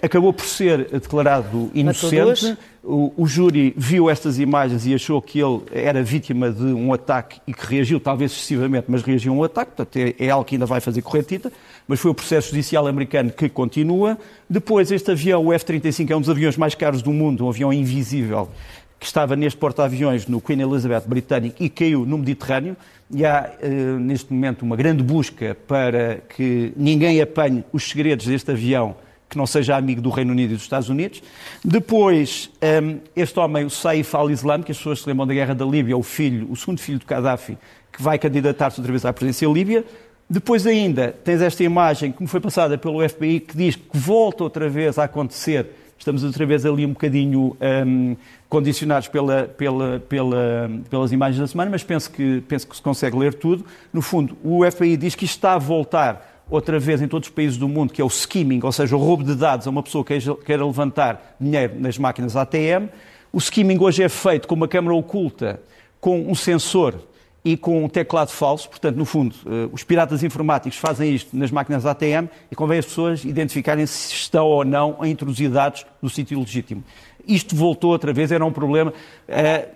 acabou 0.01 0.33
por 0.33 0.45
ser 0.45 0.89
declarado 0.91 1.71
inocente. 1.73 2.57
O, 2.83 3.13
o, 3.15 3.27
júri 3.27 3.75
viu 3.77 4.09
estas 4.09 4.39
imagens 4.39 4.87
e 4.87 4.95
achou 4.95 5.21
que 5.21 5.39
ele 5.39 5.61
era 5.71 6.01
vítima 6.01 6.51
de 6.51 6.63
um 6.63 6.91
ataque 6.91 7.39
e 7.45 7.53
que 7.53 7.63
reagiu, 7.63 7.99
talvez 7.99 8.31
excessivamente, 8.31 8.85
mas 8.87 9.03
reagiu 9.03 9.33
a 9.33 9.35
um 9.35 9.43
ataque. 9.43 9.73
Portanto, 9.75 9.97
é, 9.97 10.15
é 10.17 10.31
algo 10.31 10.43
que 10.43 10.55
ainda 10.55 10.65
vai 10.65 10.81
fazer 10.81 11.03
correr 11.03 11.23
tinta 11.23 11.51
mas 11.91 11.99
foi 11.99 12.11
o 12.11 12.13
processo 12.13 12.51
judicial 12.51 12.87
americano 12.87 13.31
que 13.31 13.49
continua. 13.49 14.17
Depois, 14.49 14.91
este 14.91 15.11
avião, 15.11 15.47
o 15.47 15.53
F-35, 15.53 16.09
é 16.09 16.15
um 16.15 16.21
dos 16.21 16.29
aviões 16.29 16.55
mais 16.55 16.73
caros 16.73 17.01
do 17.01 17.11
mundo, 17.11 17.45
um 17.45 17.49
avião 17.49 17.73
invisível, 17.73 18.49
que 18.97 19.05
estava 19.05 19.35
neste 19.35 19.57
porta-aviões 19.59 20.25
no 20.25 20.39
Queen 20.39 20.61
Elizabeth 20.61 21.03
britânico 21.05 21.61
e 21.61 21.69
caiu 21.69 22.05
no 22.05 22.17
Mediterrâneo. 22.17 22.77
E 23.13 23.25
há, 23.25 23.51
eh, 23.61 23.69
neste 23.99 24.31
momento, 24.31 24.61
uma 24.61 24.77
grande 24.77 25.03
busca 25.03 25.57
para 25.67 26.21
que 26.29 26.71
ninguém 26.77 27.21
apanhe 27.21 27.63
os 27.73 27.83
segredos 27.83 28.25
deste 28.25 28.51
avião 28.51 28.95
que 29.31 29.37
não 29.37 29.47
seja 29.47 29.77
amigo 29.77 30.01
do 30.01 30.09
Reino 30.09 30.33
Unido 30.33 30.51
e 30.51 30.55
dos 30.55 30.63
Estados 30.63 30.89
Unidos. 30.89 31.23
Depois, 31.63 32.51
ehm, 32.59 32.97
este 33.15 33.39
homem, 33.39 33.63
o 33.63 33.69
Saif 33.69 34.13
al-Islam, 34.13 34.61
que 34.61 34.73
as 34.73 34.77
pessoas 34.77 34.99
se 34.99 35.07
lembram 35.07 35.25
da 35.25 35.33
guerra 35.33 35.55
da 35.55 35.63
Líbia, 35.63 35.97
o 35.97 36.03
filho, 36.03 36.51
o 36.51 36.55
segundo 36.57 36.81
filho 36.81 36.99
de 36.99 37.05
Gaddafi, 37.05 37.57
que 37.93 38.03
vai 38.03 38.19
candidatar-se 38.19 38.81
outra 38.81 38.91
vez 38.91 39.05
à 39.05 39.13
presidência 39.13 39.47
líbia. 39.47 39.85
Depois 40.29 40.67
ainda 40.67 41.15
tens 41.23 41.41
esta 41.41 41.63
imagem 41.63 42.11
que 42.11 42.21
me 42.21 42.27
foi 42.27 42.41
passada 42.41 42.77
pelo 42.77 43.07
FBI 43.07 43.39
que 43.39 43.55
diz 43.55 43.77
que 43.77 43.97
volta 43.97 44.43
outra 44.43 44.67
vez 44.67 44.99
a 44.99 45.05
acontecer. 45.05 45.67
Estamos 45.97 46.23
outra 46.25 46.45
vez 46.45 46.65
ali 46.65 46.85
um 46.85 46.89
bocadinho 46.89 47.55
um, 47.85 48.17
condicionados 48.49 49.07
pela, 49.07 49.43
pela, 49.43 49.99
pela, 50.09 50.69
pelas 50.89 51.11
imagens 51.13 51.39
da 51.39 51.47
semana, 51.47 51.71
mas 51.71 51.83
penso 51.83 52.11
que, 52.11 52.41
penso 52.49 52.67
que 52.67 52.75
se 52.75 52.81
consegue 52.81 53.17
ler 53.17 53.33
tudo. 53.33 53.65
No 53.93 54.01
fundo, 54.01 54.35
o 54.43 54.69
FBI 54.69 54.97
diz 54.97 55.15
que 55.15 55.23
isto 55.23 55.35
está 55.35 55.53
a 55.53 55.57
voltar 55.57 56.30
outra 56.51 56.77
vez 56.77 57.01
em 57.01 57.07
todos 57.07 57.29
os 57.29 57.33
países 57.33 57.57
do 57.57 57.67
mundo, 57.67 57.93
que 57.93 58.01
é 58.01 58.03
o 58.03 58.07
skimming, 58.07 58.59
ou 58.61 58.71
seja, 58.71 58.95
o 58.95 58.99
roubo 58.99 59.23
de 59.23 59.33
dados 59.33 59.65
a 59.65 59.69
uma 59.69 59.81
pessoa 59.81 60.03
que 60.03 60.19
queira 60.45 60.65
levantar 60.65 61.35
dinheiro 61.39 61.79
nas 61.79 61.97
máquinas 61.97 62.35
ATM. 62.35 62.89
O 63.31 63.37
skimming 63.37 63.79
hoje 63.79 64.03
é 64.03 64.09
feito 64.09 64.47
com 64.47 64.53
uma 64.53 64.67
câmara 64.67 64.93
oculta, 64.93 65.61
com 66.01 66.19
um 66.19 66.35
sensor 66.35 66.95
e 67.43 67.55
com 67.55 67.85
um 67.85 67.87
teclado 67.87 68.29
falso. 68.29 68.69
Portanto, 68.69 68.97
no 68.97 69.05
fundo, 69.05 69.33
eh, 69.45 69.69
os 69.71 69.83
piratas 69.83 70.21
informáticos 70.23 70.77
fazem 70.77 71.15
isto 71.15 71.35
nas 71.35 71.49
máquinas 71.49 71.85
ATM 71.85 72.27
e 72.51 72.55
convém 72.55 72.79
as 72.79 72.85
pessoas 72.85 73.23
identificarem 73.23 73.85
se 73.85 74.13
estão 74.13 74.45
ou 74.45 74.65
não 74.65 74.97
a 74.99 75.07
introduzir 75.07 75.49
dados 75.49 75.85
no 76.01 76.09
sítio 76.09 76.37
legítimo. 76.37 76.83
Isto 77.25 77.55
voltou 77.55 77.91
outra 77.91 78.11
vez, 78.11 78.31
era 78.31 78.45
um 78.45 78.51
problema. 78.51 78.93
Eh, 79.27 79.69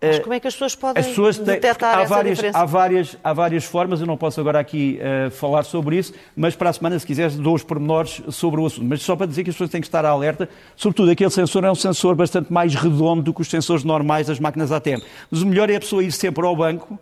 mas 0.00 0.18
como 0.18 0.34
é 0.34 0.40
que 0.40 0.46
as 0.46 0.54
pessoas 0.54 0.74
podem 0.74 1.00
as 1.00 1.08
pessoas 1.08 1.36
têm, 1.36 1.46
detectar 1.46 1.98
há 1.98 2.02
essa 2.02 2.14
várias, 2.14 2.36
diferença? 2.36 2.58
Há 2.58 2.64
várias, 2.66 3.18
há 3.24 3.32
várias 3.32 3.64
formas, 3.64 4.00
eu 4.00 4.06
não 4.06 4.16
posso 4.16 4.38
agora 4.40 4.60
aqui 4.60 4.98
uh, 5.00 5.30
falar 5.30 5.62
sobre 5.64 5.96
isso, 5.96 6.12
mas 6.36 6.54
para 6.54 6.68
a 6.68 6.72
semana, 6.72 6.98
se 6.98 7.06
quiseres, 7.06 7.36
dou 7.36 7.54
os 7.54 7.62
pormenores 7.62 8.22
sobre 8.28 8.60
o 8.60 8.66
assunto. 8.66 8.84
Mas 8.84 9.00
só 9.00 9.16
para 9.16 9.26
dizer 9.26 9.42
que 9.42 9.50
as 9.50 9.56
pessoas 9.56 9.70
têm 9.70 9.80
que 9.80 9.86
estar 9.86 10.04
alerta, 10.04 10.48
sobretudo 10.76 11.10
aquele 11.10 11.30
sensor 11.30 11.64
é 11.64 11.70
um 11.70 11.74
sensor 11.74 12.14
bastante 12.14 12.52
mais 12.52 12.74
redondo 12.74 13.22
do 13.22 13.32
que 13.32 13.40
os 13.40 13.48
sensores 13.48 13.84
normais 13.84 14.26
das 14.26 14.38
máquinas 14.38 14.70
ATM. 14.70 15.00
Mas 15.30 15.40
o 15.40 15.46
melhor 15.46 15.70
é 15.70 15.76
a 15.76 15.80
pessoa 15.80 16.04
ir 16.04 16.12
sempre 16.12 16.44
ao 16.44 16.54
banco, 16.54 16.98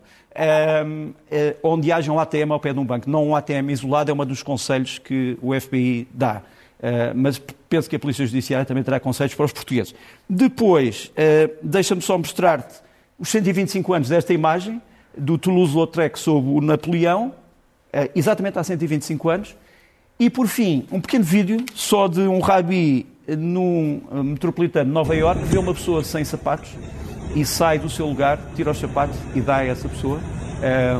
um, 0.87 1.09
uh, 1.09 1.15
onde 1.65 1.91
haja 1.91 2.13
um 2.13 2.21
ATM 2.21 2.53
ao 2.53 2.61
pé 2.61 2.73
de 2.73 2.79
um 2.79 2.85
banco. 2.85 3.11
Não 3.11 3.27
um 3.29 3.37
ATM 3.37 3.71
isolado, 3.71 4.13
é 4.13 4.15
um 4.15 4.25
dos 4.25 4.43
conselhos 4.43 4.99
que 4.99 5.37
o 5.43 5.59
FBI 5.59 6.07
dá. 6.13 6.43
Uh, 6.79 7.13
mas 7.15 7.41
penso 7.69 7.89
que 7.89 7.97
a 7.97 7.99
Polícia 7.99 8.25
Judiciária 8.25 8.65
também 8.65 8.85
terá 8.85 9.01
conselhos 9.01 9.35
para 9.35 9.47
os 9.47 9.53
portugueses. 9.53 9.95
Depois, 10.29 11.11
uh, 11.11 11.53
deixa-me 11.61 12.01
só 12.01 12.17
mostrar-te 12.17 12.84
os 13.19 13.29
125 13.29 13.93
anos 13.93 14.09
desta 14.09 14.33
imagem, 14.33 14.81
do 15.17 15.39
Toulouse-Lautrec 15.39 16.19
sob 16.19 16.49
o 16.49 16.61
Napoleão, 16.61 17.29
uh, 17.29 18.11
exatamente 18.15 18.59
há 18.59 18.65
125 18.65 19.29
anos. 19.29 19.57
E, 20.19 20.31
por 20.31 20.47
fim, 20.47 20.87
um 20.93 21.01
pequeno 21.01 21.25
vídeo 21.25 21.65
só 21.75 22.07
de 22.07 22.21
um 22.21 22.41
rabi 22.41 23.07
num 23.27 24.03
metropolitano 24.23 24.87
de 24.87 24.93
Nova 24.93 25.17
Iorque, 25.17 25.45
vê 25.45 25.59
uma 25.59 25.75
pessoa 25.75 26.05
sem 26.05 26.25
sapatos 26.25 26.71
e 27.35 27.45
sai 27.45 27.79
do 27.79 27.89
seu 27.89 28.07
lugar, 28.07 28.39
tira 28.55 28.71
os 28.71 28.79
sapatos 28.79 29.17
e 29.35 29.41
dá 29.41 29.57
a 29.57 29.65
essa 29.65 29.89
pessoa 29.89 30.21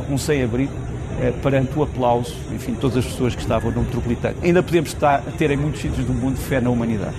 um 0.09 0.17
sem-abrigo 0.17 0.73
eh, 1.19 1.31
perante 1.41 1.77
o 1.79 1.83
aplauso, 1.83 2.35
enfim, 2.53 2.73
de 2.73 2.79
todas 2.79 2.97
as 2.97 3.05
pessoas 3.05 3.33
que 3.33 3.41
estavam 3.41 3.71
no 3.71 3.83
metropolitano. 3.83 4.35
Ainda 4.43 4.61
podemos 4.61 4.89
estar, 4.89 5.21
ter 5.37 5.49
em 5.49 5.55
muitos 5.55 5.79
sítios 5.79 6.05
do 6.05 6.13
mundo 6.13 6.35
fé 6.37 6.59
na 6.59 6.69
humanidade. 6.69 7.15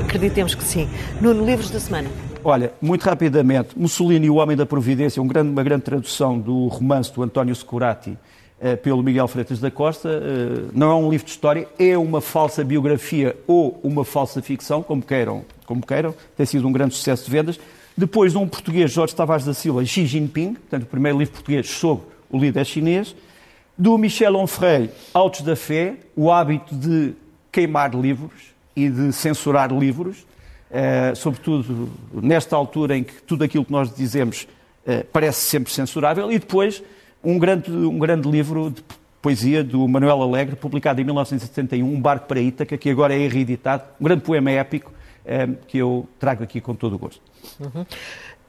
Acreditemos 0.00 0.54
que 0.54 0.62
sim. 0.62 0.88
Nuno, 1.20 1.44
livros 1.44 1.68
da 1.68 1.80
semana. 1.80 2.08
Olha, 2.42 2.72
muito 2.80 3.02
rapidamente, 3.02 3.78
Mussolini 3.78 4.30
o 4.30 4.36
Homem 4.36 4.56
da 4.56 4.64
Providência, 4.64 5.22
um 5.22 5.26
grande, 5.26 5.50
uma 5.50 5.62
grande 5.62 5.82
tradução 5.82 6.38
do 6.38 6.68
romance 6.68 7.12
do 7.12 7.22
António 7.22 7.54
Securati 7.54 8.16
eh, 8.60 8.76
pelo 8.76 9.02
Miguel 9.02 9.28
Freitas 9.28 9.60
da 9.60 9.70
Costa. 9.70 10.08
Eh, 10.08 10.70
não 10.72 10.90
é 10.90 10.94
um 10.94 11.10
livro 11.10 11.26
de 11.26 11.32
história, 11.32 11.68
é 11.78 11.98
uma 11.98 12.20
falsa 12.20 12.64
biografia 12.64 13.36
ou 13.46 13.78
uma 13.82 14.04
falsa 14.04 14.40
ficção, 14.40 14.82
como 14.82 15.02
queiram, 15.02 15.44
como 15.66 15.84
queiram. 15.84 16.14
Tem 16.36 16.46
sido 16.46 16.66
um 16.66 16.72
grande 16.72 16.94
sucesso 16.94 17.24
de 17.24 17.30
vendas. 17.30 17.60
Depois, 17.96 18.34
um 18.34 18.48
português, 18.48 18.90
Jorge 18.90 19.14
Tavares 19.14 19.44
da 19.44 19.52
Silva, 19.52 19.84
Xi 19.84 20.06
Jinping, 20.06 20.54
portanto, 20.54 20.84
o 20.84 20.86
primeiro 20.86 21.18
livro 21.18 21.34
português 21.34 21.68
sobre 21.68 22.04
o 22.30 22.38
líder 22.38 22.64
chinês. 22.64 23.14
Do 23.76 23.98
Michel 23.98 24.36
Onfray, 24.36 24.90
Autos 25.12 25.42
da 25.42 25.56
Fé, 25.56 25.96
o 26.16 26.30
hábito 26.30 26.74
de 26.74 27.12
queimar 27.52 27.94
livros 27.94 28.54
e 28.74 28.88
de 28.88 29.12
censurar 29.12 29.72
livros, 29.72 30.24
eh, 30.70 31.12
sobretudo 31.14 31.90
nesta 32.12 32.56
altura 32.56 32.96
em 32.96 33.04
que 33.04 33.14
tudo 33.22 33.44
aquilo 33.44 33.64
que 33.64 33.72
nós 33.72 33.94
dizemos 33.94 34.46
eh, 34.86 35.04
parece 35.12 35.42
sempre 35.42 35.72
censurável. 35.72 36.30
E 36.30 36.38
depois, 36.38 36.82
um 37.22 37.38
grande, 37.38 37.70
um 37.70 37.98
grande 37.98 38.28
livro 38.28 38.70
de 38.70 38.82
poesia 39.20 39.62
do 39.62 39.86
Manuel 39.86 40.22
Alegre, 40.22 40.56
publicado 40.56 41.00
em 41.00 41.04
1971, 41.04 41.86
Um 41.86 42.00
Barco 42.00 42.26
para 42.26 42.40
Ítaca, 42.40 42.78
que 42.78 42.88
agora 42.88 43.14
é 43.14 43.28
reeditado, 43.28 43.84
um 44.00 44.04
grande 44.04 44.22
poema 44.22 44.50
épico 44.50 44.92
eh, 45.24 45.48
que 45.66 45.78
eu 45.78 46.08
trago 46.18 46.42
aqui 46.42 46.60
com 46.60 46.74
todo 46.74 46.94
o 46.94 46.98
gosto. 46.98 47.20
Uhum. 47.58 47.84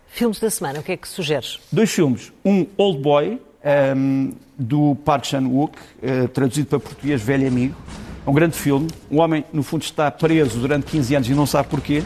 Filmes 0.07 0.39
da 0.39 0.49
semana, 0.49 0.79
o 0.79 0.83
que 0.83 0.91
é 0.91 0.97
que 0.97 1.07
sugeres? 1.07 1.59
Dois 1.71 1.89
filmes. 1.89 2.33
Um, 2.43 2.65
Old 2.77 3.01
Boy, 3.01 3.41
um, 3.95 4.33
do 4.57 4.95
Park 5.05 5.25
Chan-wook, 5.25 5.77
uh, 5.77 6.27
traduzido 6.27 6.67
para 6.67 6.79
português 6.79 7.21
Velho 7.21 7.47
Amigo. 7.47 7.75
É 8.25 8.29
um 8.29 8.33
grande 8.33 8.57
filme. 8.57 8.87
Um 9.09 9.19
homem, 9.19 9.43
no 9.51 9.63
fundo, 9.63 9.83
está 9.83 10.09
preso 10.11 10.59
durante 10.59 10.85
15 10.85 11.15
anos 11.15 11.29
e 11.29 11.33
não 11.33 11.45
sabe 11.45 11.69
porquê. 11.69 12.03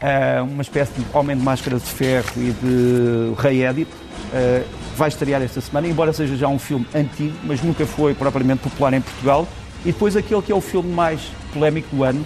Uh, 0.00 0.44
uma 0.44 0.62
espécie 0.62 0.92
de 0.92 1.04
homem 1.12 1.36
de 1.36 1.42
máscara 1.42 1.76
de 1.76 1.84
ferro 1.84 2.30
e 2.36 2.52
de 2.52 3.34
rei 3.40 3.64
Édipo. 3.64 3.94
Uh, 3.94 4.64
vai 4.96 5.08
estrear 5.08 5.42
esta 5.42 5.60
semana, 5.60 5.86
embora 5.86 6.12
seja 6.12 6.36
já 6.36 6.48
um 6.48 6.58
filme 6.58 6.86
antigo, 6.94 7.36
mas 7.44 7.62
nunca 7.62 7.86
foi 7.86 8.14
propriamente 8.14 8.62
popular 8.62 8.92
em 8.94 9.00
Portugal. 9.00 9.46
E 9.84 9.92
depois 9.92 10.16
aquele 10.16 10.42
que 10.42 10.50
é 10.50 10.54
o 10.54 10.60
filme 10.60 10.92
mais 10.92 11.20
polémico 11.52 11.94
do 11.94 12.04
ano, 12.04 12.24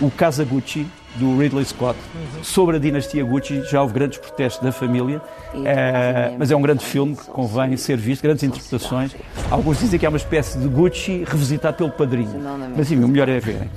o 0.00 0.10
Kazaguchi, 0.10 0.86
do 1.16 1.38
Ridley 1.38 1.64
Scott, 1.64 1.98
uhum. 2.14 2.44
sobre 2.44 2.76
a 2.76 2.78
dinastia 2.78 3.24
Gucci. 3.24 3.62
Já 3.64 3.82
houve 3.82 3.94
grandes 3.94 4.18
protestos 4.18 4.62
da 4.62 4.70
família, 4.72 5.20
é, 5.64 6.34
mas 6.38 6.50
é 6.50 6.56
um 6.56 6.62
grande 6.62 6.84
filme 6.84 7.16
que 7.16 7.24
convém 7.24 7.76
ser 7.76 7.96
visto, 7.96 8.22
grandes 8.22 8.44
interpretações. 8.44 9.14
Alguns 9.50 9.78
dizem 9.78 9.98
que 9.98 10.06
é 10.06 10.08
uma 10.08 10.18
espécie 10.18 10.58
de 10.58 10.68
Gucci 10.68 11.24
revisitado 11.26 11.76
pelo 11.76 11.90
padrinho. 11.90 12.40
Mas 12.76 12.88
sim, 12.88 13.02
o 13.02 13.08
melhor 13.08 13.28
é 13.28 13.40
verem. 13.40 13.70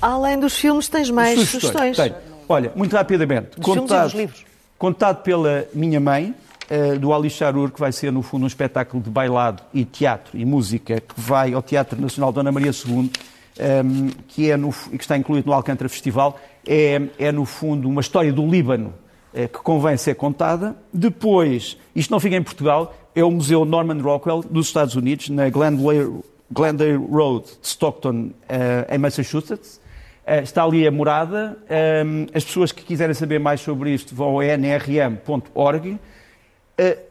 Além 0.01 0.39
dos 0.39 0.57
filmes, 0.57 0.89
tens 0.89 1.11
mais 1.11 1.39
sugestões? 1.41 1.97
sugestões? 1.97 2.31
Olha, 2.49 2.73
muito 2.75 2.97
rapidamente. 2.97 3.51
Dos 3.57 3.65
contado, 3.65 4.17
livros. 4.17 4.45
contado 4.79 5.23
pela 5.23 5.67
minha 5.75 6.01
mãe, 6.01 6.35
uh, 6.71 6.99
do 6.99 7.13
Ali 7.13 7.29
Charur, 7.29 7.71
que 7.71 7.79
vai 7.79 7.93
ser, 7.93 8.11
no 8.11 8.23
fundo, 8.23 8.45
um 8.45 8.47
espetáculo 8.47 9.03
de 9.03 9.11
bailado 9.11 9.63
e 9.75 9.85
teatro 9.85 10.39
e 10.39 10.45
música, 10.45 11.01
que 11.01 11.15
vai 11.17 11.53
ao 11.53 11.63
Teatro 11.63 12.01
Nacional 12.01 12.33
Dona 12.33 12.51
Maria 12.51 12.71
II 12.71 13.11
um, 13.59 13.63
ehm, 13.63 14.09
que, 14.29 14.51
é 14.51 14.57
no, 14.57 14.73
que 14.73 14.97
está 14.97 15.17
incluído 15.17 15.47
no 15.47 15.53
Alcântara 15.53 15.89
Festival, 15.89 16.39
é, 16.67 17.01
é 17.19 17.33
no 17.33 17.45
fundo 17.45 17.89
uma 17.89 18.01
história 18.01 18.33
do 18.33 18.47
Líbano 18.47 18.95
é, 19.33 19.47
que 19.47 19.59
convém 19.59 19.97
ser 19.97 20.15
contada. 20.15 20.77
Depois, 20.93 21.77
isto 21.95 22.11
não 22.11 22.21
fica 22.21 22.37
em 22.37 22.43
Portugal, 22.43 22.95
é 23.15 23.25
o 23.25 23.31
Museu 23.31 23.65
Norman 23.65 24.01
Rockwell 24.01 24.43
dos 24.49 24.67
Estados 24.67 24.95
Unidos, 24.95 25.29
na 25.29 25.49
Glendale, 25.49 26.21
Glendale 26.51 26.97
Road 26.97 27.47
de 27.47 27.67
Stockton, 27.67 28.31
uh, 28.31 28.95
em 28.95 28.99
Massachusetts. 28.99 29.81
Uh, 30.27 30.43
está 30.43 30.65
ali 30.65 30.87
a 30.87 30.91
morada. 30.91 31.57
Um, 31.69 31.75
ehm, 31.75 32.27
as 32.35 32.45
pessoas 32.45 32.73
que 32.73 32.83
quiserem 32.83 33.15
saber 33.15 33.39
mais 33.39 33.61
sobre 33.61 33.93
isto 33.93 34.15
vão 34.15 34.41
a 34.41 34.45
nrm.org. 34.45 35.93
Uh, 35.93 35.99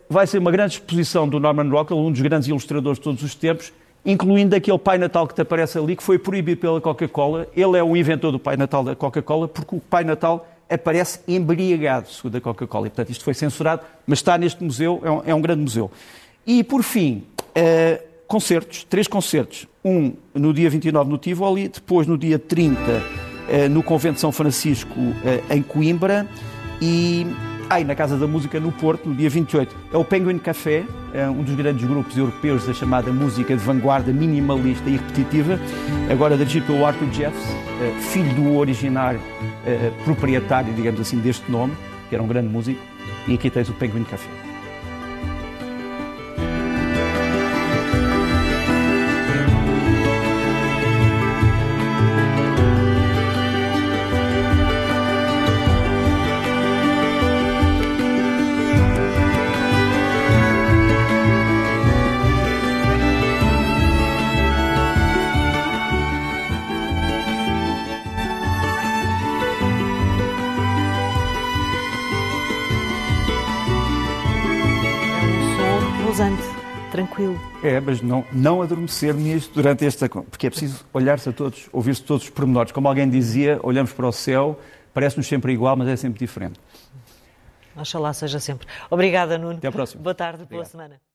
vai 0.10 0.26
ser 0.26 0.40
uma 0.40 0.52
grande 0.52 0.74
exposição 0.74 1.28
do 1.28 1.40
Norman 1.40 1.70
Rockwell, 1.70 2.00
um 2.00 2.12
dos 2.12 2.22
grandes 2.22 2.48
ilustradores 2.48 2.98
de 2.98 3.04
todos 3.04 3.24
os 3.24 3.36
tempos, 3.36 3.72
incluindo 4.06 4.56
aquele 4.56 4.78
Pai 4.78 4.98
Natal 4.98 5.28
que 5.28 5.34
te 5.34 5.42
aparece 5.42 5.78
ali, 5.78 5.96
que 5.96 6.04
foi 6.04 6.18
proibido 6.18 6.62
pela 6.62 6.82
Coca-Cola. 6.82 7.48
Ele 7.56 7.78
é 7.78 7.84
o 7.84 7.96
inventor 7.96 8.32
do 8.32 8.40
Pai 8.40 8.58
Natal 8.58 8.84
da 8.84 8.96
Coca-Cola, 8.96 9.48
porque 9.48 9.76
o 9.76 9.80
Pai 9.80 10.04
Natal 10.04 10.48
aparece 10.70 11.20
embriagado, 11.28 12.10
segundo 12.10 12.38
a 12.38 12.42
Coca-Cola. 12.42 12.88
E, 12.88 12.90
portanto, 12.90 13.10
isto 13.10 13.24
foi 13.24 13.34
censurado, 13.34 13.82
mas 14.06 14.20
está 14.20 14.38
neste 14.38 14.64
museu, 14.64 15.02
é 15.04 15.12
um, 15.12 15.22
é 15.26 15.36
um 15.36 15.42
grande 15.42 15.62
museu. 15.62 15.92
E, 16.46 16.64
por 16.64 16.84
fim, 16.84 17.24
uh, 17.50 18.04
concertos, 18.28 18.84
três 18.84 19.08
concertos. 19.08 19.68
Um 19.84 20.14
no 20.34 20.54
dia 20.54 20.70
29 20.70 21.10
no 21.10 21.18
Tivoli, 21.18 21.68
depois 21.68 22.06
no 22.06 22.18
dia 22.18 22.38
30 22.38 22.80
uh, 22.80 23.02
eh, 23.50 23.70
no 23.70 23.82
Convento 23.82 24.16
de 24.16 24.22
São 24.22 24.32
Francisco, 24.32 24.94
uh, 25.00 25.54
em 25.54 25.62
Coimbra, 25.62 26.28
e 26.82 27.26
Ai, 27.72 27.84
na 27.84 27.94
Casa 27.94 28.18
da 28.18 28.26
Música 28.26 28.60
no 28.60 28.72
Porto, 28.72 29.08
no 29.08 29.14
dia 29.14 29.30
28, 29.30 29.76
é 29.94 29.98
o 29.98 30.04
Penguin 30.04 30.40
Café, 30.40 30.86
é 31.14 31.30
um 31.30 31.44
dos 31.44 31.54
grandes 31.54 31.88
grupos 31.88 32.18
europeus 32.18 32.66
da 32.66 32.74
chamada 32.74 33.14
música 33.14 33.56
de 33.56 33.64
vanguarda 33.64 34.12
minimalista 34.12 34.90
e 34.90 34.94
repetitiva, 34.94 35.60
agora 36.12 36.36
dirigido 36.36 36.66
pelo 36.66 36.84
Arthur 36.84 37.14
Jeffs, 37.14 37.46
eh, 37.80 37.94
filho 38.12 38.34
do 38.34 38.58
originário 38.58 39.22
eh, 39.68 39.92
proprietário, 40.04 40.74
digamos 40.74 41.00
assim, 41.00 41.20
deste 41.20 41.50
nome, 41.52 41.74
que 42.10 42.16
era 42.16 42.24
um 42.24 42.28
grande 42.28 42.48
músico, 42.48 42.82
e 43.28 43.36
aqui 43.36 43.52
tens 43.52 43.70
o 43.70 43.74
Penguin 43.74 44.04
Café. 44.04 44.49
Tranquilo. 77.06 77.40
É, 77.64 77.80
mas 77.80 78.02
não, 78.02 78.26
não 78.32 78.62
adormecer 78.62 79.14
nisto 79.14 79.54
durante 79.54 79.86
esta. 79.86 80.08
Porque 80.10 80.48
é 80.48 80.50
preciso 80.50 80.86
olhar-se 80.94 81.30
a 81.30 81.32
todos, 81.32 81.70
ouvir-se 81.72 82.04
todos 82.04 82.24
os 82.24 82.30
pormenores. 82.30 82.72
Como 82.72 82.88
alguém 82.88 83.10
dizia, 83.10 83.60
olhamos 83.64 83.92
para 83.94 84.08
o 84.08 84.12
céu, 84.12 84.60
parece-nos 84.94 85.28
sempre 85.28 85.54
igual, 85.54 85.76
mas 85.76 85.88
é 85.88 85.96
sempre 85.96 86.20
diferente. 86.20 86.60
Oxalá 87.76 88.14
seja 88.14 88.40
sempre. 88.40 88.68
Obrigada, 88.90 89.38
Nuno. 89.38 89.58
Até 89.58 89.68
à 89.68 89.72
próxima. 89.72 90.04
Boa 90.04 90.16
tarde, 90.16 90.40
boa 90.40 90.46
Obrigado. 90.46 90.72
semana. 90.72 91.09